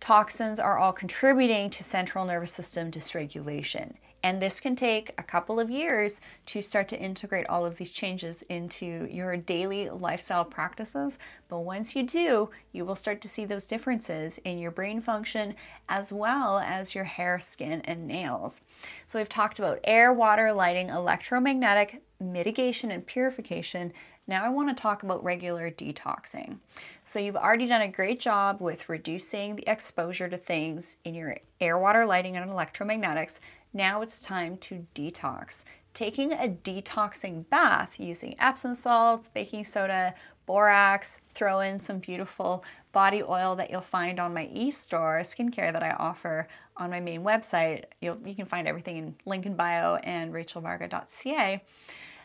Toxins 0.00 0.60
are 0.60 0.78
all 0.78 0.92
contributing 0.92 1.70
to 1.70 1.82
central 1.82 2.24
nervous 2.24 2.52
system 2.52 2.90
dysregulation. 2.90 3.94
And 4.22 4.42
this 4.42 4.58
can 4.58 4.74
take 4.74 5.14
a 5.16 5.22
couple 5.22 5.60
of 5.60 5.70
years 5.70 6.20
to 6.46 6.60
start 6.60 6.88
to 6.88 6.98
integrate 6.98 7.46
all 7.48 7.64
of 7.64 7.76
these 7.76 7.92
changes 7.92 8.42
into 8.42 9.06
your 9.10 9.36
daily 9.36 9.88
lifestyle 9.90 10.44
practices. 10.44 11.18
But 11.48 11.60
once 11.60 11.94
you 11.94 12.02
do, 12.02 12.50
you 12.72 12.84
will 12.84 12.96
start 12.96 13.20
to 13.20 13.28
see 13.28 13.44
those 13.44 13.64
differences 13.64 14.38
in 14.38 14.58
your 14.58 14.72
brain 14.72 15.00
function 15.00 15.54
as 15.88 16.12
well 16.12 16.58
as 16.58 16.96
your 16.96 17.04
hair, 17.04 17.38
skin, 17.38 17.80
and 17.84 18.08
nails. 18.08 18.62
So 19.06 19.18
we've 19.18 19.28
talked 19.28 19.60
about 19.60 19.80
air, 19.84 20.12
water, 20.12 20.52
lighting, 20.52 20.88
electromagnetic 20.88 22.02
mitigation, 22.20 22.90
and 22.90 23.06
purification. 23.06 23.92
Now, 24.28 24.44
I 24.44 24.50
want 24.50 24.68
to 24.68 24.80
talk 24.80 25.02
about 25.02 25.24
regular 25.24 25.70
detoxing. 25.70 26.58
So, 27.04 27.18
you've 27.18 27.34
already 27.34 27.66
done 27.66 27.80
a 27.80 27.88
great 27.88 28.20
job 28.20 28.60
with 28.60 28.88
reducing 28.88 29.56
the 29.56 29.68
exposure 29.68 30.28
to 30.28 30.36
things 30.36 30.98
in 31.04 31.14
your 31.14 31.38
air, 31.60 31.78
water, 31.78 32.06
lighting, 32.06 32.36
and 32.36 32.48
electromagnetics. 32.48 33.40
Now 33.72 34.00
it's 34.00 34.22
time 34.22 34.56
to 34.58 34.86
detox. 34.94 35.64
Taking 35.92 36.32
a 36.32 36.48
detoxing 36.48 37.48
bath 37.50 37.98
using 37.98 38.34
Epsom 38.38 38.74
salts, 38.74 39.28
baking 39.28 39.64
soda, 39.64 40.14
borax, 40.46 41.20
throw 41.34 41.60
in 41.60 41.78
some 41.78 41.98
beautiful 41.98 42.64
body 42.92 43.22
oil 43.22 43.54
that 43.56 43.70
you'll 43.70 43.80
find 43.82 44.18
on 44.18 44.32
my 44.32 44.48
e-store 44.52 45.20
skincare 45.22 45.72
that 45.72 45.82
I 45.82 45.90
offer 45.90 46.48
on 46.76 46.90
my 46.90 47.00
main 47.00 47.22
website. 47.22 47.84
You'll, 48.00 48.18
you 48.24 48.34
can 48.34 48.46
find 48.46 48.66
everything 48.66 48.96
in 48.96 49.14
link 49.26 49.44
in 49.44 49.54
bio 49.54 49.96
and 49.96 50.32
rachelvarga.ca. 50.32 51.62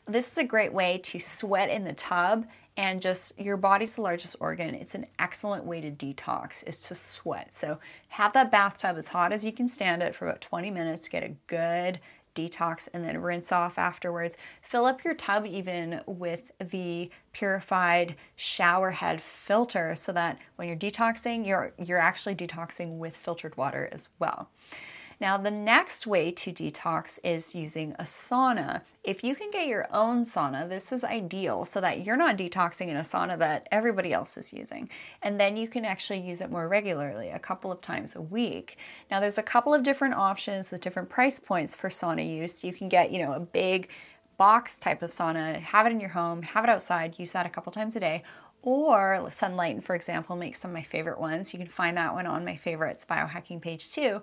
This 0.05 0.31
is 0.31 0.37
a 0.37 0.43
great 0.43 0.73
way 0.73 0.97
to 1.03 1.19
sweat 1.19 1.69
in 1.69 1.85
the 1.85 1.93
tub 1.93 2.45
and 2.75 3.01
just 3.01 3.39
your 3.39 3.55
body's 3.55 3.95
the 3.95 4.01
largest 4.01 4.35
organ. 4.39 4.75
It's 4.75 4.95
an 4.95 5.05
excellent 5.19 5.63
way 5.63 5.79
to 5.79 5.91
detox 5.91 6.67
is 6.67 6.81
to 6.83 6.95
sweat. 6.95 7.53
So 7.53 7.79
have 8.09 8.33
that 8.33 8.51
bathtub 8.51 8.97
as 8.97 9.09
hot 9.09 9.31
as 9.31 9.45
you 9.45 9.51
can 9.51 9.67
stand 9.67 10.01
it 10.01 10.15
for 10.15 10.27
about 10.27 10.41
20 10.41 10.71
minutes, 10.71 11.07
get 11.07 11.23
a 11.23 11.35
good 11.47 11.99
detox 12.35 12.89
and 12.93 13.05
then 13.05 13.21
rinse 13.21 13.51
off 13.51 13.77
afterwards. 13.77 14.37
Fill 14.61 14.85
up 14.85 15.03
your 15.03 15.13
tub 15.13 15.45
even 15.45 16.01
with 16.05 16.51
the 16.59 17.09
purified 17.31 18.15
shower 18.35 18.91
head 18.91 19.21
filter 19.21 19.95
so 19.95 20.11
that 20.11 20.39
when 20.55 20.67
you're 20.67 20.77
detoxing, 20.77 21.45
you're 21.45 21.73
you're 21.77 21.99
actually 21.99 22.35
detoxing 22.35 22.97
with 22.97 23.15
filtered 23.15 23.55
water 23.55 23.87
as 23.91 24.09
well. 24.19 24.49
Now, 25.23 25.37
the 25.37 25.51
next 25.51 26.05
way 26.05 26.31
to 26.31 26.51
detox 26.51 27.17
is 27.23 27.55
using 27.55 27.93
a 27.93 28.03
sauna. 28.03 28.81
If 29.05 29.23
you 29.23 29.35
can 29.35 29.51
get 29.51 29.67
your 29.67 29.87
own 29.89 30.25
sauna, 30.25 30.67
this 30.67 30.91
is 30.91 31.05
ideal 31.05 31.63
so 31.63 31.79
that 31.79 32.05
you're 32.05 32.17
not 32.17 32.37
detoxing 32.37 32.89
in 32.89 32.97
a 32.97 33.03
sauna 33.03 33.37
that 33.37 33.69
everybody 33.71 34.11
else 34.11 34.35
is 34.35 34.51
using. 34.51 34.89
And 35.21 35.39
then 35.39 35.55
you 35.55 35.69
can 35.69 35.85
actually 35.85 36.19
use 36.19 36.41
it 36.41 36.51
more 36.51 36.67
regularly, 36.67 37.29
a 37.29 37.39
couple 37.39 37.71
of 37.71 37.79
times 37.79 38.17
a 38.17 38.21
week. 38.21 38.77
Now, 39.09 39.21
there's 39.21 39.37
a 39.37 39.43
couple 39.43 39.73
of 39.73 39.81
different 39.81 40.15
options 40.15 40.71
with 40.71 40.81
different 40.81 41.07
price 41.07 41.39
points 41.39 41.73
for 41.73 41.87
sauna 41.87 42.29
use. 42.29 42.61
You 42.61 42.73
can 42.73 42.89
get, 42.89 43.09
you 43.09 43.19
know, 43.19 43.31
a 43.31 43.39
big 43.39 43.87
box 44.35 44.77
type 44.77 45.01
of 45.01 45.11
sauna, 45.11 45.55
have 45.55 45.85
it 45.85 45.93
in 45.93 46.01
your 46.01 46.09
home, 46.09 46.41
have 46.41 46.65
it 46.65 46.69
outside, 46.69 47.17
use 47.17 47.31
that 47.31 47.45
a 47.45 47.49
couple 47.49 47.71
times 47.71 47.95
a 47.95 48.01
day, 48.01 48.23
or 48.65 49.19
Sunlighten, 49.27 49.83
for 49.83 49.93
example, 49.93 50.37
makes 50.37 50.61
some 50.61 50.71
of 50.71 50.75
my 50.75 50.83
favorite 50.83 51.19
ones. 51.19 51.53
You 51.53 51.59
can 51.59 51.67
find 51.67 51.97
that 51.97 52.13
one 52.13 52.25
on 52.25 52.45
my 52.45 52.55
favorites 52.55 53.05
biohacking 53.07 53.61
page 53.61 53.91
too, 53.91 54.21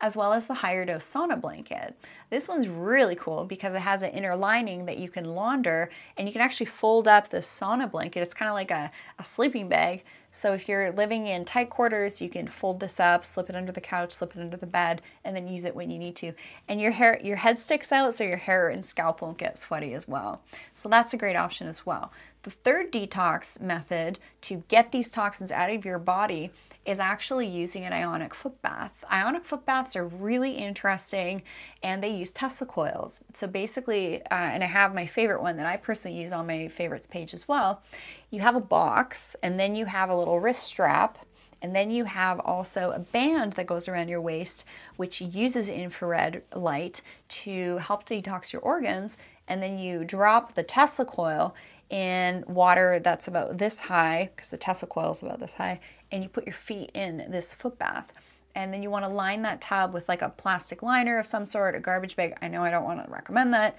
as 0.00 0.16
well 0.16 0.32
as 0.32 0.46
the 0.46 0.54
higher 0.54 0.84
dose 0.84 1.04
sauna 1.04 1.38
blanket. 1.40 1.96
This 2.30 2.46
one's 2.46 2.68
really 2.68 3.16
cool 3.16 3.44
because 3.44 3.74
it 3.74 3.80
has 3.80 4.02
an 4.02 4.10
inner 4.10 4.36
lining 4.36 4.86
that 4.86 4.98
you 4.98 5.08
can 5.08 5.24
launder 5.24 5.90
and 6.16 6.28
you 6.28 6.32
can 6.32 6.40
actually 6.40 6.66
fold 6.66 7.08
up 7.08 7.28
the 7.28 7.38
sauna 7.38 7.90
blanket. 7.90 8.20
It's 8.20 8.32
kind 8.32 8.48
of 8.48 8.54
like 8.54 8.70
a, 8.70 8.92
a 9.18 9.24
sleeping 9.24 9.68
bag. 9.68 10.04
So 10.32 10.52
if 10.52 10.68
you're 10.68 10.92
living 10.92 11.26
in 11.26 11.44
tight 11.44 11.70
quarters, 11.70 12.22
you 12.22 12.28
can 12.30 12.46
fold 12.46 12.78
this 12.78 13.00
up, 13.00 13.24
slip 13.24 13.50
it 13.50 13.56
under 13.56 13.72
the 13.72 13.80
couch, 13.80 14.12
slip 14.12 14.36
it 14.36 14.40
under 14.40 14.56
the 14.56 14.66
bed, 14.66 15.02
and 15.24 15.34
then 15.34 15.48
use 15.48 15.64
it 15.64 15.74
when 15.74 15.90
you 15.90 15.98
need 15.98 16.14
to. 16.16 16.32
And 16.68 16.80
your 16.80 16.92
hair, 16.92 17.20
your 17.24 17.36
head 17.36 17.58
sticks 17.58 17.90
out, 17.90 18.14
so 18.14 18.22
your 18.22 18.36
hair 18.36 18.68
and 18.68 18.86
scalp 18.86 19.22
won't 19.22 19.38
get 19.38 19.58
sweaty 19.58 19.92
as 19.92 20.06
well. 20.06 20.40
So 20.76 20.88
that's 20.88 21.12
a 21.12 21.16
great 21.16 21.34
option 21.34 21.66
as 21.66 21.84
well. 21.84 22.12
The 22.42 22.50
third 22.50 22.90
detox 22.90 23.60
method 23.60 24.18
to 24.42 24.64
get 24.68 24.92
these 24.92 25.10
toxins 25.10 25.52
out 25.52 25.70
of 25.70 25.84
your 25.84 25.98
body 25.98 26.50
is 26.86 26.98
actually 26.98 27.46
using 27.46 27.84
an 27.84 27.92
ionic 27.92 28.34
foot 28.34 28.60
bath. 28.62 29.04
Ionic 29.12 29.44
foot 29.44 29.66
baths 29.66 29.94
are 29.94 30.06
really 30.06 30.52
interesting 30.52 31.42
and 31.82 32.02
they 32.02 32.08
use 32.08 32.32
Tesla 32.32 32.66
coils. 32.66 33.22
So 33.34 33.46
basically, 33.46 34.22
uh, 34.22 34.34
and 34.34 34.64
I 34.64 34.66
have 34.66 34.94
my 34.94 35.04
favorite 35.04 35.42
one 35.42 35.58
that 35.58 35.66
I 35.66 35.76
personally 35.76 36.18
use 36.18 36.32
on 36.32 36.46
my 36.46 36.68
favorites 36.68 37.06
page 37.06 37.34
as 37.34 37.46
well. 37.46 37.82
You 38.30 38.40
have 38.40 38.56
a 38.56 38.60
box 38.60 39.36
and 39.42 39.60
then 39.60 39.74
you 39.74 39.84
have 39.84 40.08
a 40.08 40.16
little 40.16 40.40
wrist 40.40 40.62
strap. 40.62 41.18
And 41.62 41.76
then 41.76 41.90
you 41.90 42.04
have 42.04 42.40
also 42.40 42.92
a 42.92 42.98
band 42.98 43.52
that 43.52 43.66
goes 43.66 43.86
around 43.86 44.08
your 44.08 44.22
waist, 44.22 44.64
which 44.96 45.20
uses 45.20 45.68
infrared 45.68 46.42
light 46.54 47.02
to 47.28 47.76
help 47.76 48.06
detox 48.06 48.50
your 48.50 48.62
organs. 48.62 49.18
And 49.46 49.62
then 49.62 49.78
you 49.78 50.04
drop 50.04 50.54
the 50.54 50.62
Tesla 50.62 51.04
coil 51.04 51.54
in 51.90 52.44
water 52.46 53.00
that's 53.00 53.28
about 53.28 53.58
this 53.58 53.80
high, 53.82 54.30
because 54.34 54.50
the 54.50 54.56
Tesla 54.56 54.88
coil 54.88 55.12
is 55.12 55.22
about 55.22 55.40
this 55.40 55.54
high, 55.54 55.80
and 56.10 56.22
you 56.22 56.28
put 56.28 56.46
your 56.46 56.54
feet 56.54 56.90
in 56.94 57.30
this 57.30 57.52
foot 57.52 57.78
bath. 57.78 58.12
And 58.54 58.74
then 58.74 58.82
you 58.82 58.90
want 58.90 59.04
to 59.04 59.08
line 59.10 59.42
that 59.42 59.60
tub 59.60 59.92
with 59.94 60.08
like 60.08 60.22
a 60.22 60.28
plastic 60.28 60.82
liner 60.82 61.18
of 61.18 61.26
some 61.26 61.44
sort, 61.44 61.76
a 61.76 61.80
garbage 61.80 62.16
bag. 62.16 62.36
I 62.42 62.48
know 62.48 62.64
I 62.64 62.70
don't 62.70 62.84
want 62.84 63.04
to 63.04 63.10
recommend 63.10 63.54
that 63.54 63.76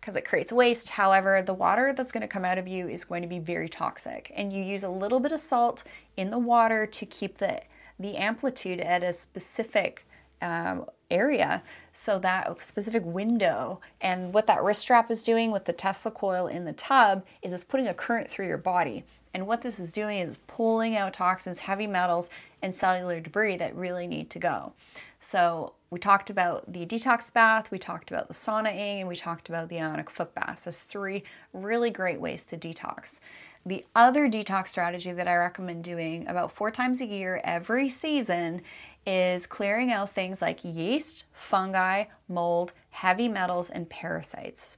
because 0.00 0.16
it 0.16 0.24
creates 0.24 0.52
waste. 0.52 0.90
However, 0.90 1.40
the 1.42 1.54
water 1.54 1.92
that's 1.92 2.12
going 2.12 2.22
to 2.22 2.28
come 2.28 2.44
out 2.44 2.58
of 2.58 2.66
you 2.66 2.88
is 2.88 3.04
going 3.04 3.22
to 3.22 3.28
be 3.28 3.38
very 3.38 3.68
toxic. 3.68 4.32
And 4.34 4.52
you 4.52 4.62
use 4.62 4.82
a 4.82 4.88
little 4.88 5.20
bit 5.20 5.32
of 5.32 5.40
salt 5.40 5.84
in 6.16 6.30
the 6.30 6.38
water 6.38 6.86
to 6.86 7.06
keep 7.06 7.38
the, 7.38 7.60
the 7.98 8.16
amplitude 8.16 8.80
at 8.80 9.02
a 9.02 9.12
specific 9.12 10.04
um, 10.42 10.86
area. 11.10 11.62
So 11.92 12.18
that 12.18 12.62
specific 12.62 13.02
window 13.04 13.80
and 14.00 14.32
what 14.32 14.46
that 14.46 14.62
wrist 14.62 14.80
strap 14.80 15.10
is 15.10 15.22
doing 15.22 15.50
with 15.50 15.64
the 15.64 15.72
tesla 15.72 16.10
coil 16.10 16.46
in 16.46 16.64
the 16.64 16.72
tub 16.72 17.24
is 17.42 17.52
it's 17.52 17.64
putting 17.64 17.88
a 17.88 17.94
current 17.94 18.28
through 18.28 18.46
your 18.46 18.58
body. 18.58 19.04
And 19.34 19.46
what 19.46 19.62
this 19.62 19.78
is 19.78 19.92
doing 19.92 20.18
is 20.18 20.38
pulling 20.46 20.96
out 20.96 21.12
toxins 21.12 21.60
heavy 21.60 21.86
metals 21.86 22.30
and 22.62 22.74
cellular 22.74 23.20
debris 23.20 23.56
that 23.58 23.74
really 23.76 24.06
need 24.06 24.30
to 24.30 24.38
go. 24.38 24.72
So 25.20 25.74
we 25.90 25.98
talked 25.98 26.30
about 26.30 26.72
the 26.72 26.84
detox 26.84 27.32
bath 27.32 27.70
we 27.70 27.78
talked 27.78 28.10
about 28.10 28.28
the 28.28 28.34
saunaing 28.34 29.00
and 29.00 29.08
we 29.08 29.16
talked 29.16 29.48
about 29.48 29.68
the 29.68 29.80
ionic 29.80 30.10
foot 30.10 30.34
bath 30.34 30.60
so 30.60 30.70
three 30.70 31.24
really 31.52 31.90
great 31.90 32.20
ways 32.20 32.44
to 32.44 32.56
detox. 32.56 33.20
The 33.64 33.84
other 33.94 34.28
detox 34.28 34.68
strategy 34.68 35.12
that 35.12 35.28
I 35.28 35.36
recommend 35.36 35.84
doing 35.84 36.26
about 36.26 36.52
four 36.52 36.70
times 36.70 37.00
a 37.00 37.06
year 37.06 37.40
every 37.44 37.88
season 37.88 38.62
is 39.08 39.46
clearing 39.46 39.90
out 39.90 40.10
things 40.10 40.42
like 40.42 40.62
yeast, 40.62 41.24
fungi, 41.32 42.04
mold, 42.28 42.74
heavy 42.90 43.26
metals, 43.26 43.70
and 43.70 43.88
parasites. 43.88 44.76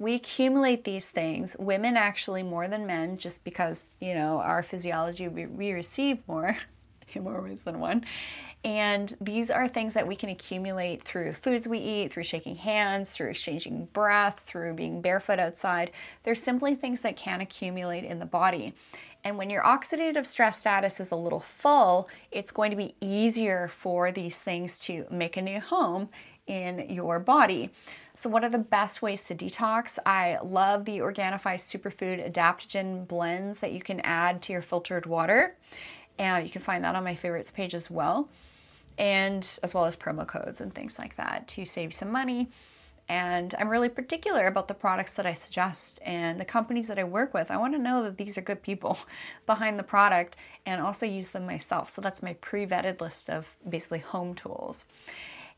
We 0.00 0.16
accumulate 0.16 0.82
these 0.82 1.10
things, 1.10 1.54
women 1.60 1.96
actually 1.96 2.42
more 2.42 2.66
than 2.66 2.86
men, 2.86 3.18
just 3.18 3.44
because, 3.44 3.94
you 4.00 4.14
know, 4.14 4.38
our 4.40 4.64
physiology, 4.64 5.28
we, 5.28 5.46
we 5.46 5.70
receive 5.70 6.18
more 6.26 6.58
in 7.12 7.22
more 7.22 7.40
ways 7.40 7.62
than 7.62 7.78
one. 7.78 8.04
And 8.64 9.14
these 9.20 9.48
are 9.48 9.68
things 9.68 9.94
that 9.94 10.08
we 10.08 10.16
can 10.16 10.30
accumulate 10.30 11.04
through 11.04 11.32
foods 11.34 11.68
we 11.68 11.78
eat, 11.78 12.12
through 12.12 12.24
shaking 12.24 12.56
hands, 12.56 13.12
through 13.12 13.30
exchanging 13.30 13.84
breath, 13.92 14.40
through 14.40 14.74
being 14.74 15.00
barefoot 15.00 15.38
outside. 15.38 15.92
They're 16.24 16.34
simply 16.34 16.74
things 16.74 17.02
that 17.02 17.16
can 17.16 17.40
accumulate 17.40 18.02
in 18.02 18.18
the 18.18 18.26
body. 18.26 18.74
And 19.28 19.36
when 19.36 19.50
your 19.50 19.62
oxidative 19.62 20.24
stress 20.24 20.58
status 20.58 21.00
is 21.00 21.10
a 21.10 21.16
little 21.16 21.40
full, 21.40 22.08
it's 22.30 22.50
going 22.50 22.70
to 22.70 22.78
be 22.78 22.94
easier 23.02 23.68
for 23.68 24.10
these 24.10 24.38
things 24.38 24.80
to 24.86 25.04
make 25.10 25.36
a 25.36 25.42
new 25.42 25.60
home 25.60 26.08
in 26.46 26.88
your 26.88 27.18
body. 27.18 27.68
So, 28.14 28.30
what 28.30 28.42
are 28.42 28.48
the 28.48 28.56
best 28.56 29.02
ways 29.02 29.26
to 29.26 29.34
detox? 29.34 29.98
I 30.06 30.38
love 30.42 30.86
the 30.86 31.00
Organifi 31.00 31.56
Superfood 31.56 32.26
Adaptogen 32.26 33.06
blends 33.06 33.58
that 33.58 33.72
you 33.72 33.82
can 33.82 34.00
add 34.00 34.40
to 34.44 34.54
your 34.54 34.62
filtered 34.62 35.04
water. 35.04 35.54
And 36.18 36.46
you 36.46 36.50
can 36.50 36.62
find 36.62 36.82
that 36.84 36.94
on 36.94 37.04
my 37.04 37.14
favorites 37.14 37.50
page 37.50 37.74
as 37.74 37.90
well. 37.90 38.30
And 38.96 39.46
as 39.62 39.74
well 39.74 39.84
as 39.84 39.94
promo 39.94 40.26
codes 40.26 40.62
and 40.62 40.74
things 40.74 40.98
like 40.98 41.16
that 41.16 41.46
to 41.48 41.66
save 41.66 41.92
some 41.92 42.10
money 42.10 42.48
and 43.08 43.54
I'm 43.58 43.68
really 43.68 43.88
particular 43.88 44.46
about 44.46 44.68
the 44.68 44.74
products 44.74 45.14
that 45.14 45.26
I 45.26 45.32
suggest 45.32 45.98
and 46.04 46.38
the 46.38 46.44
companies 46.44 46.88
that 46.88 46.98
I 46.98 47.04
work 47.04 47.32
with. 47.32 47.50
I 47.50 47.56
want 47.56 47.74
to 47.74 47.78
know 47.78 48.02
that 48.02 48.18
these 48.18 48.36
are 48.36 48.42
good 48.42 48.62
people 48.62 48.98
behind 49.46 49.78
the 49.78 49.82
product 49.82 50.36
and 50.66 50.82
also 50.82 51.06
use 51.06 51.28
them 51.28 51.46
myself. 51.46 51.88
So 51.88 52.02
that's 52.02 52.22
my 52.22 52.34
pre 52.34 52.66
vetted 52.66 53.00
list 53.00 53.30
of 53.30 53.48
basically 53.68 54.00
home 54.00 54.34
tools. 54.34 54.84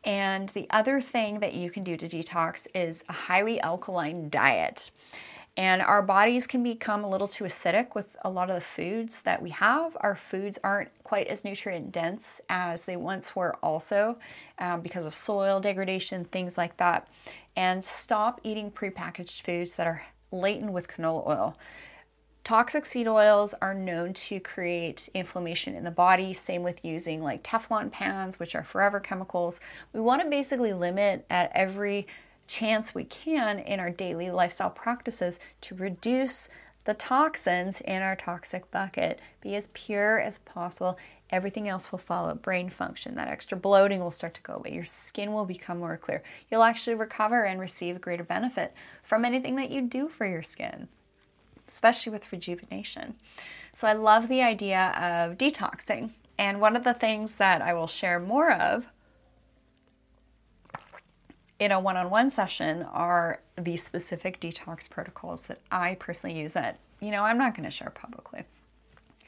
And 0.05 0.49
the 0.51 0.67
other 0.71 1.01
thing 1.01 1.41
that 1.41 1.55
you 1.55 1.71
can 1.71 1.85
do 1.85 1.97
to 1.97 2.09
detox 2.09 2.67
is 2.75 3.05
a 3.09 3.13
highly 3.13 3.61
alkaline 3.61 4.31
diet. 4.31 4.91
And 5.57 5.83
our 5.83 6.01
bodies 6.01 6.47
can 6.47 6.63
become 6.63 7.05
a 7.05 7.09
little 7.09 7.29
too 7.29 7.45
acidic 7.45 7.95
with 7.95 8.17
a 8.23 8.31
lot 8.31 8.49
of 8.49 8.55
the 8.55 8.61
foods 8.61 9.21
that 9.23 9.43
we 9.43 9.51
have. 9.51 9.97
Our 10.01 10.15
foods 10.15 10.59
aren't 10.63 10.91
quite 11.05 11.27
as 11.27 11.45
nutrient 11.45 11.93
dense 11.93 12.41
as 12.49 12.83
they 12.83 12.97
once 12.97 13.35
were, 13.35 13.57
also 13.57 14.17
um, 14.59 14.81
because 14.81 15.05
of 15.05 15.13
soil 15.13 15.61
degradation, 15.61 16.25
things 16.25 16.57
like 16.57 16.77
that. 16.79 17.09
And 17.57 17.85
stop 17.85 18.41
eating 18.43 18.71
prepackaged 18.71 19.43
foods 19.43 19.77
that 19.77 19.87
are 19.87 20.03
laden 20.31 20.73
with 20.73 20.89
canola 20.89 21.27
oil. 21.27 21.57
Toxic 22.43 22.87
seed 22.87 23.07
oils 23.07 23.55
are 23.61 23.75
known 23.75 24.15
to 24.15 24.41
create 24.41 25.09
inflammation 25.15 25.75
in 25.75 25.85
the 25.85 25.91
body. 25.91 26.33
Same 26.33 26.63
with 26.63 26.85
using 26.85 27.23
like 27.23 27.43
Teflon 27.43 27.93
pans, 27.93 28.39
which 28.39 28.55
are 28.55 28.65
forever 28.65 28.99
chemicals. 28.99 29.61
We 29.93 30.01
want 30.01 30.23
to 30.23 30.29
basically 30.29 30.73
limit 30.73 31.27
at 31.29 31.53
every 31.55 32.07
chance 32.47 32.95
we 32.95 33.05
can 33.05 33.59
in 33.61 33.79
our 33.79 33.91
daily 33.91 34.31
lifestyle 34.31 34.71
practices 34.71 35.39
to 35.61 35.75
reduce 35.75 36.49
the 36.85 36.95
toxins 36.95 37.81
in 37.83 38.03
our 38.03 38.17
toxic 38.17 38.71
bucket. 38.71 39.21
Be 39.41 39.55
as 39.55 39.69
pure 39.69 40.19
as 40.19 40.39
possible. 40.41 40.99
Everything 41.31 41.69
else 41.69 41.93
will 41.93 41.99
follow. 41.99 42.35
Brain 42.35 42.69
function, 42.71 43.15
that 43.15 43.29
extra 43.29 43.57
bloating 43.57 44.01
will 44.01 44.11
start 44.11 44.35
to 44.35 44.43
go 44.43 44.55
away. 44.55 44.75
Your 44.75 44.85
skin 44.85 45.33
will 45.33 45.45
become 45.45 45.79
more 45.79 45.97
clear. 45.97 46.23
You'll 46.51 46.65
actually 46.65 46.95
recover 46.95 47.45
and 47.45 47.61
receive 47.61 48.01
greater 48.01 48.25
benefit 48.25 48.75
from 49.03 49.25
anything 49.25 49.57
that 49.57 49.71
you 49.71 49.83
do 49.83 50.09
for 50.09 50.27
your 50.27 50.43
skin 50.43 50.89
especially 51.71 52.13
with 52.13 52.33
rejuvenation. 52.33 53.15
So 53.75 53.87
I 53.87 53.93
love 53.93 54.29
the 54.29 54.43
idea 54.43 54.89
of 54.99 55.39
detoxing. 55.39 56.11
And 56.37 56.61
one 56.61 56.77
of 56.77 56.85
the 56.85 56.95
things 56.95 57.35
that 57.35 57.63
I 57.63 57.73
will 57.75 57.87
share 57.87 58.19
more 58.19 58.53
of 58.53 58.89
in 61.59 61.71
a 61.71 61.79
one 61.79 61.97
on 61.97 62.11
one 62.11 62.31
session 62.31 62.83
are 62.83 63.41
the 63.57 63.77
specific 63.77 64.41
detox 64.41 64.89
protocols 64.89 65.43
that 65.43 65.61
I 65.71 65.95
personally 65.97 66.41
use 66.41 66.55
that, 66.55 66.79
you 67.01 67.11
know, 67.11 67.25
I'm 67.25 67.39
not 67.39 67.55
going 67.55 67.65
to 67.65 67.71
share 67.71 67.91
publicly. 67.91 68.45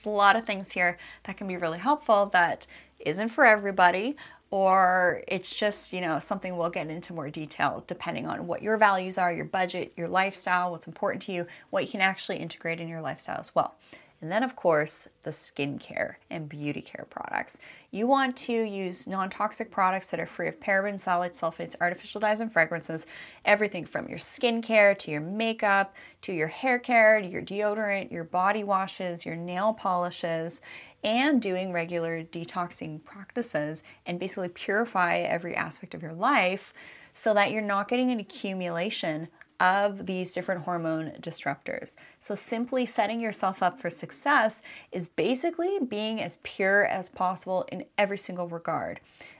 There's 0.02 0.12
a 0.12 0.16
lot 0.16 0.34
of 0.34 0.44
things 0.44 0.72
here 0.72 0.98
that 1.24 1.36
can 1.36 1.46
be 1.46 1.56
really 1.56 1.78
helpful 1.78 2.26
that 2.32 2.66
isn't 2.98 3.28
for 3.28 3.44
everybody, 3.44 4.16
or 4.50 5.22
it's 5.28 5.54
just, 5.54 5.92
you 5.92 6.00
know, 6.00 6.18
something 6.18 6.56
we'll 6.56 6.70
get 6.70 6.88
into 6.88 7.12
more 7.12 7.30
detail 7.30 7.84
depending 7.86 8.26
on 8.26 8.48
what 8.48 8.62
your 8.62 8.76
values 8.76 9.16
are, 9.16 9.32
your 9.32 9.44
budget, 9.44 9.92
your 9.96 10.08
lifestyle, 10.08 10.72
what's 10.72 10.88
important 10.88 11.22
to 11.22 11.32
you, 11.32 11.46
what 11.70 11.84
you 11.84 11.90
can 11.90 12.00
actually 12.00 12.38
integrate 12.38 12.80
in 12.80 12.88
your 12.88 13.00
lifestyle 13.00 13.38
as 13.38 13.54
well. 13.54 13.76
And 14.22 14.30
then, 14.30 14.44
of 14.44 14.54
course, 14.54 15.08
the 15.24 15.30
skincare 15.30 16.14
and 16.30 16.48
beauty 16.48 16.80
care 16.80 17.06
products. 17.10 17.58
You 17.90 18.06
want 18.06 18.36
to 18.38 18.52
use 18.52 19.08
non 19.08 19.28
toxic 19.28 19.70
products 19.70 20.06
that 20.10 20.20
are 20.20 20.26
free 20.26 20.46
of 20.48 20.60
parabens, 20.60 21.04
phthalates, 21.04 21.40
sulfates, 21.40 21.74
artificial 21.80 22.20
dyes, 22.20 22.40
and 22.40 22.50
fragrances. 22.52 23.06
Everything 23.44 23.84
from 23.84 24.08
your 24.08 24.18
skincare 24.18 24.96
to 24.98 25.10
your 25.10 25.20
makeup 25.20 25.94
to 26.22 26.32
your 26.32 26.46
hair 26.46 26.78
care, 26.78 27.20
to 27.20 27.26
your 27.26 27.42
deodorant, 27.42 28.10
your 28.10 28.24
body 28.24 28.64
washes, 28.64 29.26
your 29.26 29.36
nail 29.36 29.74
polishes, 29.74 30.60
and 31.04 31.42
doing 31.42 31.72
regular 31.72 32.22
detoxing 32.22 33.02
practices 33.02 33.82
and 34.06 34.20
basically 34.20 34.48
purify 34.48 35.18
every 35.18 35.56
aspect 35.56 35.94
of 35.94 36.02
your 36.02 36.12
life 36.14 36.72
so 37.12 37.34
that 37.34 37.50
you're 37.50 37.60
not 37.60 37.88
getting 37.88 38.10
an 38.10 38.20
accumulation 38.20 39.28
of 39.62 40.06
these 40.06 40.32
different 40.32 40.64
hormone 40.64 41.12
disruptors. 41.20 41.94
So, 42.18 42.34
simply 42.34 42.84
setting 42.84 43.20
yourself 43.20 43.62
up 43.62 43.78
for 43.80 43.88
success 43.88 44.60
is 44.90 45.08
basically 45.08 45.78
being 45.78 46.20
as 46.20 46.38
pure 46.42 46.84
as 46.84 47.08
possible 47.08 47.64
in 47.70 47.84
every 47.96 48.18
single 48.18 48.48
regard. 48.48 48.98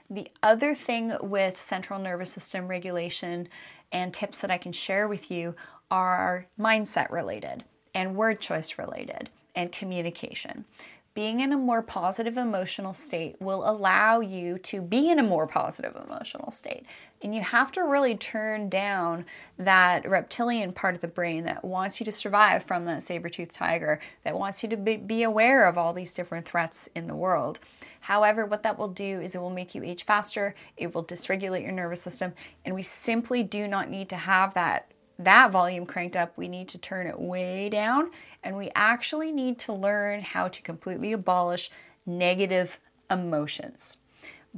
The 0.09 0.29
other 0.41 0.73
thing 0.73 1.13
with 1.21 1.61
central 1.61 1.99
nervous 1.99 2.31
system 2.31 2.67
regulation 2.67 3.49
and 3.91 4.13
tips 4.13 4.39
that 4.39 4.49
I 4.49 4.57
can 4.57 4.71
share 4.71 5.09
with 5.09 5.29
you 5.29 5.55
are 5.91 6.47
mindset 6.57 7.11
related 7.11 7.65
and 7.93 8.15
word 8.15 8.39
choice 8.39 8.77
related 8.77 9.29
and 9.55 9.71
communication 9.71 10.65
being 11.13 11.41
in 11.41 11.51
a 11.53 11.57
more 11.57 11.81
positive 11.81 12.37
emotional 12.37 12.93
state 12.93 13.35
will 13.39 13.69
allow 13.69 14.19
you 14.19 14.57
to 14.57 14.81
be 14.81 15.09
in 15.09 15.19
a 15.19 15.23
more 15.23 15.45
positive 15.45 15.95
emotional 15.95 16.49
state. 16.49 16.85
And 17.23 17.33
you 17.33 17.41
have 17.41 17.71
to 17.71 17.83
really 17.83 18.15
turn 18.15 18.67
down 18.67 19.25
that 19.57 20.07
reptilian 20.07 20.73
part 20.73 20.93
of 20.93 20.99
the 20.99 21.07
brain 21.07 21.45
that 21.45 21.63
wants 21.63 22.01
you 22.01 22.05
to 22.05 22.11
survive 22.11 22.65
from 22.65 22.83
that 22.85 23.01
saber 23.01 23.29
toothed 23.29 23.53
tiger, 23.53 24.01
that 24.25 24.37
wants 24.37 24.61
you 24.61 24.67
to 24.69 24.77
be, 24.77 25.23
aware 25.23 25.65
of 25.69 25.77
all 25.77 25.93
these 25.93 26.13
different 26.13 26.45
threats 26.45 26.89
in 26.93 27.07
the 27.07 27.15
world. 27.15 27.59
However, 28.01 28.45
what 28.45 28.63
that 28.63 28.77
will 28.77 28.89
do 28.89 29.21
is 29.21 29.33
it 29.33 29.41
will 29.41 29.49
make 29.49 29.73
you 29.73 29.83
age 29.83 30.03
faster, 30.03 30.53
it 30.75 30.93
will 30.93 31.05
dysregulate 31.05 31.63
your 31.63 31.71
nervous 31.71 32.01
system, 32.01 32.33
and 32.65 32.75
we 32.75 32.83
simply 32.83 33.41
do 33.41 33.69
not 33.69 33.89
need 33.89 34.09
to 34.09 34.17
have 34.17 34.53
that 34.55 34.91
that 35.19 35.51
volume 35.51 35.85
cranked 35.85 36.17
up, 36.17 36.35
we 36.35 36.47
need 36.47 36.67
to 36.69 36.77
turn 36.79 37.05
it 37.05 37.19
way 37.19 37.69
down 37.69 38.09
and 38.43 38.57
we 38.57 38.71
actually 38.75 39.31
need 39.31 39.59
to 39.59 39.71
learn 39.71 40.21
how 40.21 40.47
to 40.47 40.61
completely 40.63 41.13
abolish 41.13 41.69
negative 42.05 42.79
emotions. 43.11 43.97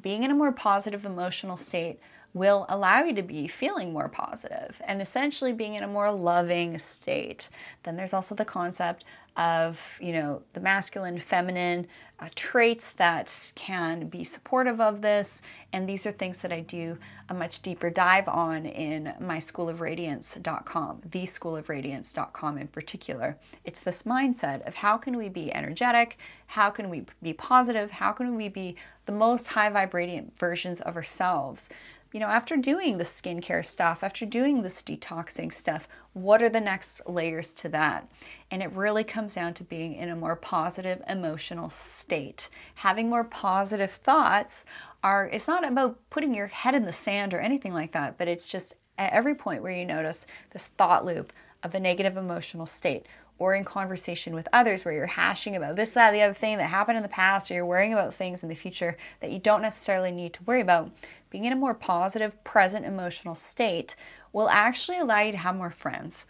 Being 0.02 0.24
in 0.24 0.32
a 0.32 0.36
more 0.36 0.54
positive 0.54 1.06
emotional 1.06 1.58
state 1.58 2.00
will 2.36 2.66
allow 2.68 3.02
you 3.02 3.14
to 3.14 3.24
be 3.24 3.48
feeling 3.48 3.94
more 3.94 4.10
positive 4.10 4.82
and 4.86 5.02
essentially 5.02 5.54
being 5.54 5.74
in 5.74 5.84
a 5.84 5.88
more 5.88 6.12
loving 6.12 6.78
state. 6.78 7.48
Then 7.84 7.96
there's 7.96 8.14
also 8.14 8.36
the 8.36 8.44
concept 8.44 9.06
of, 9.38 9.98
you 10.02 10.12
know, 10.12 10.42
the 10.54 10.60
masculine, 10.60 11.20
feminine 11.20 11.88
uh, 12.20 12.30
traits 12.36 12.92
that 12.92 13.52
can 13.56 14.08
be 14.08 14.24
supportive 14.24 14.80
of 14.80 15.02
this. 15.02 15.42
And 15.74 15.88
these 15.88 16.06
are 16.06 16.12
things 16.12 16.40
that 16.40 16.52
I 16.52 16.62
do 16.62 16.98
a 17.28 17.34
much 17.34 17.62
deeper 17.62 17.90
dive 17.90 18.28
on 18.28 18.66
in 18.66 19.14
my 19.20 19.38
schoolofradiance.com, 19.38 21.02
the 21.10 21.24
schoolofradiance.com 21.24 22.58
in 22.58 22.68
particular. 22.68 23.38
It's 23.64 23.80
this 23.80 24.04
mindset 24.04 24.66
of 24.68 24.76
how 24.76 24.98
can 24.98 25.18
we 25.18 25.28
be 25.28 25.54
energetic? 25.54 26.18
How 26.48 26.70
can 26.70 26.90
we 26.90 27.06
be 27.22 27.34
positive? 27.34 27.92
How 27.92 28.12
can 28.12 28.36
we 28.36 28.48
be 28.48 28.76
the 29.06 29.12
most 29.12 29.48
high 29.48 29.70
vibrating 29.70 30.32
versions 30.38 30.80
of 30.82 30.96
ourselves? 30.96 31.70
You 32.16 32.22
know, 32.22 32.28
after 32.28 32.56
doing 32.56 32.98
the 32.98 33.04
skincare 33.04 33.66
stuff, 33.66 34.02
after 34.02 34.26
doing 34.26 34.62
this 34.62 34.82
detoxing 34.82 35.52
stuff, 35.52 35.86
what 36.14 36.42
are 36.42 36.48
the 36.48 36.62
next 36.62 37.02
layers 37.10 37.52
to 37.52 37.68
that? 37.68 38.10
And 38.50 38.64
it 38.64 38.72
really 38.72 39.04
comes 39.04 39.36
down 39.36 39.54
to 39.56 39.66
being 39.66 39.96
in 39.96 40.08
a 40.08 40.16
more 40.16 40.38
positive 40.38 41.02
emotional 41.10 41.70
state. 41.70 42.48
Having 42.76 43.10
more 43.10 43.26
positive 43.26 43.92
thoughts 43.92 44.66
are, 45.04 45.28
it's 45.28 45.50
not 45.50 45.68
about 45.68 46.00
putting 46.10 46.34
your 46.34 46.48
head 46.48 46.74
in 46.74 46.86
the 46.86 46.94
sand 46.94 47.34
or 47.34 47.42
anything 47.42 47.74
like 47.74 47.92
that, 47.92 48.18
but 48.18 48.30
it's 48.30 48.48
just 48.48 48.76
at 48.98 49.12
every 49.12 49.36
point 49.36 49.62
where 49.62 49.78
you 49.78 49.84
notice 49.84 50.26
this 50.52 50.68
thought 50.68 51.04
loop 51.04 51.34
of 51.64 51.76
a 51.76 51.82
negative 51.82 52.16
emotional 52.16 52.66
state 52.66 53.06
or 53.38 53.54
in 53.54 53.66
conversation 53.66 54.34
with 54.34 54.48
others 54.54 54.86
where 54.86 54.94
you're 54.94 55.06
hashing 55.06 55.56
about 55.56 55.76
this, 55.76 55.92
that, 55.92 56.12
the 56.12 56.22
other 56.22 56.34
thing 56.34 56.58
that 56.58 56.68
happened 56.68 56.96
in 56.96 57.04
the 57.04 57.10
past, 57.10 57.52
or 57.52 57.56
you're 57.56 57.66
worrying 57.66 57.92
about 57.92 58.14
things 58.14 58.44
in 58.44 58.50
the 58.50 58.56
future 58.56 58.96
that 59.20 59.32
you 59.32 59.40
don't 59.40 59.62
necessarily 59.62 60.12
need 60.12 60.34
to 60.34 60.44
worry 60.44 60.62
about, 60.62 60.90
being 61.36 61.44
in 61.44 61.52
a 61.52 61.58
more 61.58 61.74
positive, 61.74 62.42
present 62.46 62.86
emotional 62.86 63.36
state 63.36 63.98
will 64.32 64.48
actually 64.48 65.00
allow 65.00 65.20
you 65.20 65.34
to 65.34 65.38
have 65.38 65.54
more 65.54 65.70
friends. 65.70 66.26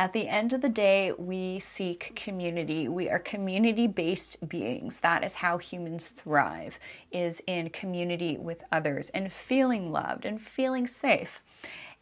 At 0.00 0.12
the 0.12 0.26
end 0.26 0.52
of 0.52 0.62
the 0.62 0.68
day, 0.68 1.12
we 1.16 1.60
seek 1.60 2.16
community. 2.16 2.88
We 2.88 3.08
are 3.08 3.20
community-based 3.20 4.48
beings. 4.48 4.98
That 4.98 5.22
is 5.22 5.34
how 5.34 5.58
humans 5.58 6.08
thrive, 6.08 6.80
is 7.12 7.40
in 7.46 7.70
community 7.70 8.36
with 8.36 8.64
others 8.72 9.10
and 9.10 9.32
feeling 9.32 9.92
loved 9.92 10.24
and 10.24 10.42
feeling 10.42 10.88
safe. 10.88 11.40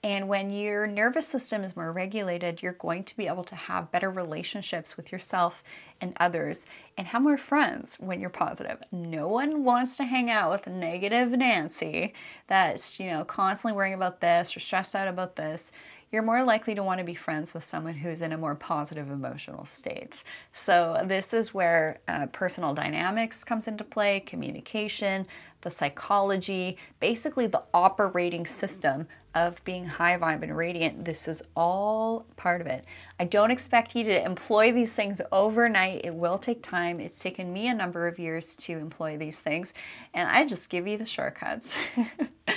And 0.07 0.29
when 0.29 0.51
your 0.51 0.87
nervous 0.87 1.27
system 1.27 1.65
is 1.65 1.77
more 1.77 1.91
regulated, 1.91 2.63
you're 2.63 2.75
going 2.75 3.03
to 3.03 3.17
be 3.17 3.27
able 3.27 3.43
to 3.43 3.57
have 3.57 3.91
better 3.91 4.09
relationships 4.09 4.97
with 4.97 5.11
yourself 5.11 5.65
and 6.01 6.17
others 6.21 6.65
and 6.97 7.09
have 7.09 7.23
more 7.23 7.37
friends 7.37 7.97
when 7.99 8.21
you're 8.21 8.31
positive. 8.31 8.79
No 8.93 9.27
one 9.27 9.65
wants 9.65 9.97
to 9.97 10.05
hang 10.05 10.31
out 10.31 10.53
with 10.53 10.73
negative 10.73 11.33
Nancy 11.33 12.15
that's, 12.47 13.01
you 13.01 13.11
know, 13.11 13.25
constantly 13.25 13.77
worrying 13.77 13.95
about 13.95 14.21
this 14.21 14.57
or 14.57 14.61
stressed 14.61 14.95
out 14.95 15.09
about 15.09 15.35
this 15.35 15.73
you're 16.17 16.23
more 16.23 16.43
likely 16.43 16.75
to 16.75 16.83
want 16.83 16.97
to 16.97 17.05
be 17.05 17.15
friends 17.15 17.53
with 17.53 17.63
someone 17.63 17.93
who's 17.93 18.23
in 18.23 18.33
a 18.33 18.39
more 18.39 18.55
positive 18.55 19.11
emotional 19.11 19.67
state. 19.67 20.25
So, 20.55 21.03
this 21.05 21.35
is 21.35 21.53
where 21.53 21.99
uh, 22.09 22.29
personal 22.29 22.73
dynamics 22.73 23.45
comes 23.45 23.69
into 23.69 23.85
play, 23.85 24.21
communication, 24.21 25.27
the 25.61 25.69
psychology, 25.71 26.79
basically 27.01 27.47
the 27.47 27.63
operating 27.75 28.47
system 28.47 29.07
of 29.35 29.63
being 29.65 29.85
high 29.85 30.17
vibe 30.17 30.43
and 30.43 30.57
radiant. 30.57 31.05
This 31.05 31.29
is 31.29 31.43
all 31.55 32.25
part 32.37 32.63
of 32.63 32.67
it. 32.67 32.87
I 33.21 33.25
don't 33.25 33.51
expect 33.51 33.95
you 33.95 34.03
to 34.05 34.25
employ 34.25 34.73
these 34.73 34.95
things 34.95 35.21
overnight. 35.33 36.01
It 36.03 36.15
will 36.15 36.39
take 36.39 36.63
time. 36.63 36.99
It's 36.99 37.19
taken 37.19 37.53
me 37.53 37.69
a 37.69 37.75
number 37.75 38.07
of 38.07 38.19
years 38.19 38.57
to 38.57 38.73
employ 38.79 39.19
these 39.19 39.39
things, 39.39 39.75
and 40.15 40.31
I 40.31 40.47
just 40.47 40.71
give 40.71 40.87
you 40.87 40.97
the 40.97 41.05
shortcuts. 41.05 41.77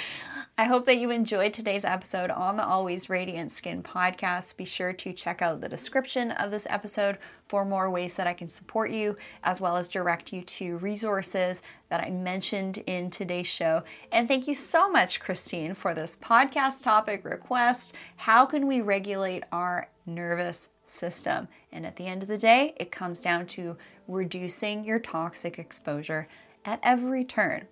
I 0.60 0.66
hope 0.66 0.86
that 0.88 0.98
you 0.98 1.10
enjoyed 1.10 1.54
today's 1.54 1.86
episode 1.86 2.30
on 2.30 2.58
the 2.58 2.66
Always 2.66 3.10
Radiant 3.10 3.50
Skin 3.50 3.82
podcast. 3.82 4.58
Be 4.58 4.66
sure 4.66 4.92
to 4.92 5.14
check 5.14 5.42
out 5.42 5.62
the 5.62 5.70
description 5.70 6.32
of 6.32 6.52
this 6.52 6.68
episode 6.70 7.18
for 7.48 7.64
more 7.64 7.90
ways 7.90 8.16
that 8.16 8.28
I 8.28 8.34
can 8.34 8.50
support 8.50 8.92
you, 8.92 9.16
as 9.42 9.62
well 9.62 9.78
as 9.78 9.88
direct 9.88 10.34
you 10.34 10.42
to 10.42 10.76
resources 10.80 11.62
that 11.88 12.04
I 12.04 12.10
mentioned 12.10 12.80
in 12.88 13.10
today's 13.10 13.48
show. 13.48 13.84
And 14.12 14.28
thank 14.28 14.50
you 14.50 14.54
so 14.54 14.92
much, 14.92 15.22
Christine, 15.22 15.76
for 15.76 15.94
this 15.94 16.18
podcast 16.18 16.84
topic 16.84 17.24
request. 17.24 17.94
How 18.18 18.46
can 18.46 18.68
we 18.68 18.82
regulate 18.82 19.46
our 19.54 19.88
nervous 20.06 20.68
system? 20.88 21.48
And 21.72 21.86
at 21.86 21.96
the 21.96 22.08
end 22.08 22.22
of 22.22 22.28
the 22.28 22.38
day, 22.38 22.74
it 22.76 22.92
comes 22.92 23.22
down 23.22 23.46
to 23.46 23.78
reducing 24.10 24.84
your 24.84 25.00
toxic 25.00 25.58
exposure 25.58 26.28
at 26.66 26.82
every 26.84 27.24
turn. 27.24 27.66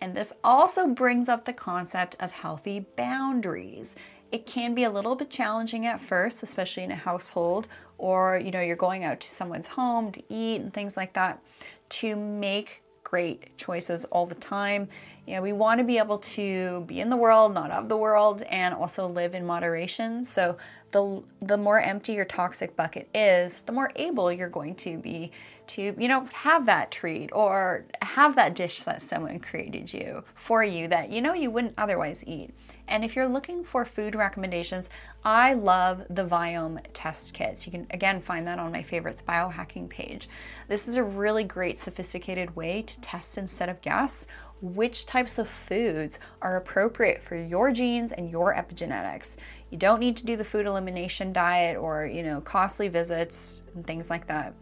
And 0.00 0.16
this 0.16 0.32
also 0.44 0.86
brings 0.88 1.28
up 1.28 1.44
the 1.44 1.52
concept 1.52 2.16
of 2.20 2.32
healthy 2.32 2.86
boundaries. 2.96 3.96
it 4.32 4.44
can 4.44 4.74
be 4.74 4.82
a 4.82 4.90
little 4.90 5.14
bit 5.14 5.30
challenging 5.30 5.86
at 5.86 6.00
first, 6.00 6.42
especially 6.42 6.82
in 6.82 6.90
a 6.90 6.96
household 6.96 7.68
or 7.98 8.38
you 8.38 8.50
know 8.50 8.60
you're 8.60 8.76
going 8.76 9.04
out 9.04 9.20
to 9.20 9.30
someone's 9.30 9.66
home 9.66 10.12
to 10.12 10.22
eat 10.28 10.60
and 10.60 10.72
things 10.72 10.96
like 10.96 11.12
that 11.14 11.40
to 11.88 12.16
make 12.16 12.82
great 13.06 13.56
choices 13.56 14.04
all 14.06 14.26
the 14.26 14.34
time. 14.34 14.88
You 15.26 15.36
know, 15.36 15.42
we 15.42 15.52
want 15.52 15.78
to 15.78 15.84
be 15.84 15.96
able 15.98 16.18
to 16.18 16.84
be 16.88 17.00
in 17.00 17.08
the 17.08 17.16
world, 17.16 17.54
not 17.54 17.70
of 17.70 17.88
the 17.88 17.96
world, 17.96 18.42
and 18.42 18.74
also 18.74 19.06
live 19.06 19.32
in 19.32 19.46
moderation. 19.46 20.24
So 20.24 20.56
the 20.90 21.22
the 21.40 21.56
more 21.56 21.80
empty 21.80 22.14
your 22.14 22.24
toxic 22.24 22.74
bucket 22.74 23.08
is, 23.14 23.60
the 23.60 23.72
more 23.72 23.92
able 23.94 24.32
you're 24.32 24.48
going 24.48 24.74
to 24.76 24.98
be 24.98 25.30
to, 25.68 25.94
you 25.96 26.08
know, 26.08 26.24
have 26.32 26.66
that 26.66 26.90
treat 26.90 27.30
or 27.32 27.84
have 28.02 28.34
that 28.34 28.56
dish 28.56 28.82
that 28.82 29.00
someone 29.02 29.38
created 29.38 29.92
you 29.92 30.24
for 30.34 30.64
you 30.64 30.88
that 30.88 31.10
you 31.10 31.22
know 31.22 31.32
you 31.32 31.50
wouldn't 31.50 31.74
otherwise 31.78 32.24
eat. 32.26 32.50
And 32.88 33.04
if 33.04 33.16
you're 33.16 33.28
looking 33.28 33.64
for 33.64 33.84
food 33.84 34.14
recommendations, 34.14 34.90
I 35.24 35.54
love 35.54 36.04
the 36.08 36.24
Viome 36.24 36.80
test 36.92 37.34
kits. 37.34 37.66
You 37.66 37.72
can 37.72 37.86
again 37.90 38.20
find 38.20 38.46
that 38.46 38.58
on 38.58 38.72
my 38.72 38.82
favorites 38.82 39.22
biohacking 39.26 39.88
page. 39.88 40.28
This 40.68 40.86
is 40.86 40.96
a 40.96 41.02
really 41.02 41.44
great 41.44 41.78
sophisticated 41.78 42.54
way 42.54 42.82
to 42.82 43.00
test 43.00 43.38
instead 43.38 43.68
of 43.68 43.80
guess 43.80 44.26
which 44.62 45.04
types 45.04 45.38
of 45.38 45.48
foods 45.48 46.18
are 46.40 46.56
appropriate 46.56 47.22
for 47.22 47.36
your 47.36 47.70
genes 47.70 48.12
and 48.12 48.30
your 48.30 48.54
epigenetics. 48.54 49.36
You 49.70 49.76
don't 49.76 50.00
need 50.00 50.16
to 50.16 50.26
do 50.26 50.36
the 50.36 50.44
food 50.44 50.64
elimination 50.64 51.32
diet 51.32 51.76
or, 51.76 52.06
you 52.06 52.22
know, 52.22 52.40
costly 52.40 52.88
visits 52.88 53.62
and 53.74 53.86
things 53.86 54.08
like 54.08 54.26
that. 54.28 54.54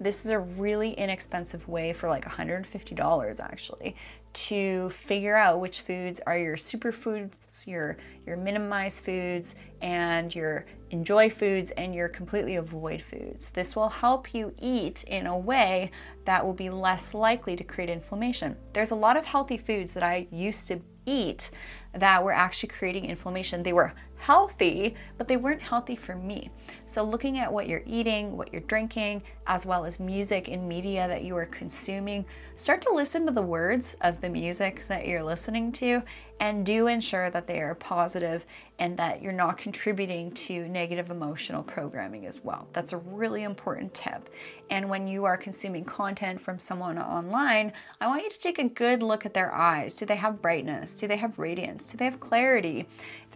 This 0.00 0.24
is 0.24 0.32
a 0.32 0.38
really 0.38 0.92
inexpensive 0.92 1.68
way 1.68 1.92
for 1.92 2.08
like 2.08 2.24
$150 2.24 3.40
actually 3.40 3.94
to 4.36 4.90
figure 4.90 5.34
out 5.34 5.60
which 5.60 5.80
foods 5.80 6.20
are 6.26 6.36
your 6.36 6.56
superfoods, 6.56 7.66
your 7.66 7.96
your 8.26 8.36
minimized 8.36 9.02
foods, 9.02 9.54
and 9.80 10.34
your 10.34 10.66
enjoy 10.90 11.30
foods 11.30 11.70
and 11.72 11.94
your 11.94 12.08
completely 12.08 12.56
avoid 12.56 13.00
foods. 13.00 13.48
This 13.50 13.74
will 13.74 13.88
help 13.88 14.34
you 14.34 14.54
eat 14.60 15.04
in 15.04 15.26
a 15.26 15.38
way 15.38 15.90
that 16.26 16.44
will 16.44 16.52
be 16.52 16.68
less 16.68 17.14
likely 17.14 17.56
to 17.56 17.64
create 17.64 17.88
inflammation. 17.88 18.56
There's 18.74 18.90
a 18.90 18.96
lot 18.96 19.16
of 19.16 19.24
healthy 19.24 19.56
foods 19.56 19.94
that 19.94 20.02
I 20.02 20.26
used 20.30 20.68
to 20.68 20.80
eat 21.06 21.50
that 21.94 22.22
were 22.22 22.32
actually 22.32 22.68
creating 22.68 23.06
inflammation. 23.06 23.62
They 23.62 23.72
were 23.72 23.94
healthy, 24.16 24.94
but 25.18 25.28
they 25.28 25.36
weren't 25.36 25.62
healthy 25.62 25.96
for 25.96 26.14
me. 26.14 26.50
So, 26.86 27.02
looking 27.02 27.38
at 27.38 27.52
what 27.52 27.68
you're 27.68 27.82
eating, 27.86 28.36
what 28.36 28.52
you're 28.52 28.62
drinking, 28.62 29.22
as 29.46 29.66
well 29.66 29.84
as 29.84 30.00
music 30.00 30.48
and 30.48 30.68
media 30.68 31.06
that 31.08 31.24
you 31.24 31.36
are 31.36 31.46
consuming, 31.46 32.24
start 32.56 32.80
to 32.82 32.92
listen 32.92 33.26
to 33.26 33.32
the 33.32 33.42
words 33.42 33.96
of 34.00 34.20
the 34.20 34.28
music 34.28 34.84
that 34.88 35.06
you're 35.06 35.22
listening 35.22 35.70
to 35.72 36.02
and 36.40 36.66
do 36.66 36.86
ensure 36.86 37.30
that 37.30 37.46
they 37.46 37.60
are 37.60 37.74
positive 37.74 38.44
and 38.78 38.96
that 38.98 39.22
you're 39.22 39.32
not 39.32 39.56
contributing 39.56 40.30
to 40.32 40.68
negative 40.68 41.10
emotional 41.10 41.62
programming 41.62 42.26
as 42.26 42.44
well. 42.44 42.68
That's 42.74 42.92
a 42.92 42.98
really 42.98 43.44
important 43.44 43.94
tip. 43.94 44.28
And 44.68 44.90
when 44.90 45.06
you 45.06 45.24
are 45.24 45.36
consuming 45.36 45.84
content 45.84 46.40
from 46.40 46.58
someone 46.58 46.98
online, 46.98 47.72
I 48.00 48.06
want 48.06 48.24
you 48.24 48.30
to 48.30 48.38
take 48.38 48.58
a 48.58 48.68
good 48.68 49.02
look 49.02 49.24
at 49.24 49.32
their 49.32 49.54
eyes. 49.54 49.94
Do 49.94 50.04
they 50.04 50.16
have 50.16 50.42
brightness? 50.42 50.98
Do 50.98 51.06
they 51.06 51.16
have 51.16 51.38
radiance? 51.38 51.90
Do 51.90 51.96
they 51.96 52.04
have 52.04 52.20
clarity? 52.20 52.86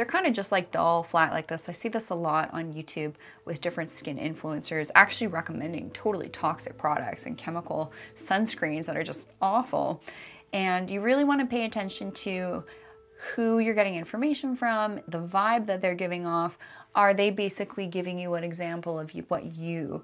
They're 0.01 0.07
kind 0.07 0.27
of 0.27 0.33
just 0.33 0.51
like 0.51 0.71
dull, 0.71 1.03
flat 1.03 1.31
like 1.31 1.49
this, 1.49 1.69
I 1.69 1.73
see 1.73 1.91
this 1.91 2.09
a 2.09 2.15
lot 2.15 2.49
on 2.55 2.73
YouTube 2.73 3.13
with 3.45 3.61
different 3.61 3.91
skin 3.91 4.17
influencers 4.17 4.91
actually 4.95 5.27
recommending 5.27 5.91
totally 5.91 6.31
toxic 6.31 6.79
products 6.79 7.27
and 7.27 7.37
chemical 7.37 7.93
sunscreens 8.17 8.87
that 8.87 8.97
are 8.97 9.03
just 9.03 9.27
awful. 9.43 10.03
And 10.55 10.91
you 10.91 11.03
really 11.03 11.23
want 11.23 11.43
to 11.43 11.47
pay 11.47 11.67
attention 11.67 12.13
to 12.13 12.65
who 13.35 13.59
you're 13.59 13.75
getting 13.75 13.97
information 13.97 14.57
from, 14.57 15.01
the 15.07 15.21
vibe 15.21 15.67
that 15.67 15.83
they're 15.83 15.95
giving 15.95 16.27
off. 16.27 16.57
Are 16.95 17.13
they 17.13 17.31
basically 17.31 17.87
giving 17.87 18.19
you 18.19 18.33
an 18.37 18.43
example 18.43 18.99
of 18.99 19.11
what 19.29 19.55
you 19.55 20.03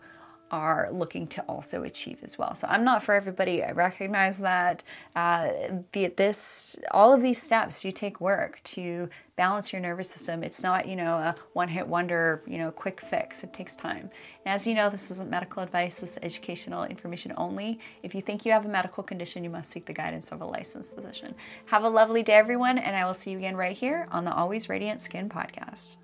are 0.51 0.89
looking 0.93 1.27
to 1.27 1.43
also 1.43 1.83
achieve 1.83 2.19
as 2.23 2.39
well. 2.39 2.55
So 2.55 2.67
I'm 2.69 2.85
not 2.85 3.03
for 3.03 3.15
everybody. 3.15 3.65
I 3.65 3.73
recognize 3.73 4.39
that. 4.39 4.83
Uh, 5.15 5.49
the, 5.93 6.09
this, 6.09 6.79
all 6.91 7.13
of 7.13 7.23
these 7.23 7.43
steps 7.43 7.83
do 7.83 7.91
take 7.91 8.21
work 8.21 8.61
to 8.65 9.09
balance 9.37 9.73
your 9.73 9.83
nervous 9.83 10.09
system. 10.09 10.43
It's 10.43 10.63
not, 10.63 10.89
you 10.89 10.97
know, 10.97 11.17
a 11.17 11.35
one-hit 11.53 11.87
wonder, 11.87 12.43
you 12.47 12.59
know, 12.59 12.71
quick 12.71 13.01
fix. 13.01 13.43
It 13.45 13.53
takes 13.53 13.77
time. 13.77 14.09
And 14.45 14.55
as 14.55 14.67
you 14.67 14.75
know, 14.75 14.89
this 14.89 15.11
isn't 15.11 15.29
medical 15.29 15.63
advice. 15.63 16.01
This 16.01 16.13
is 16.13 16.19
educational 16.23 16.85
information 16.85 17.35
only. 17.37 17.79
If 18.03 18.15
you 18.15 18.23
think 18.23 18.47
you 18.47 18.53
have 18.53 18.65
a 18.65 18.69
medical 18.69 19.03
condition, 19.03 19.45
you 19.45 19.51
must 19.51 19.71
seek 19.71 19.85
the 19.85 19.93
guidance 19.93 20.33
of 20.33 20.41
a 20.41 20.47
licensed 20.47 20.95
physician. 20.95 21.35
Have 21.67 21.85
a 21.85 21.89
lovely 21.89 22.23
day, 22.23 22.35
everyone, 22.35 22.79
and 22.79 22.97
I 22.97 23.05
will 23.05 23.15
see 23.15 23.33
you 23.33 23.39
again 23.39 23.57
right 23.57 23.77
here 23.77 24.09
on 24.11 24.25
the 24.25 24.33
Always 24.33 24.69
Radiant 24.69 25.03
Skin 25.03 25.29
podcast. 25.29 25.97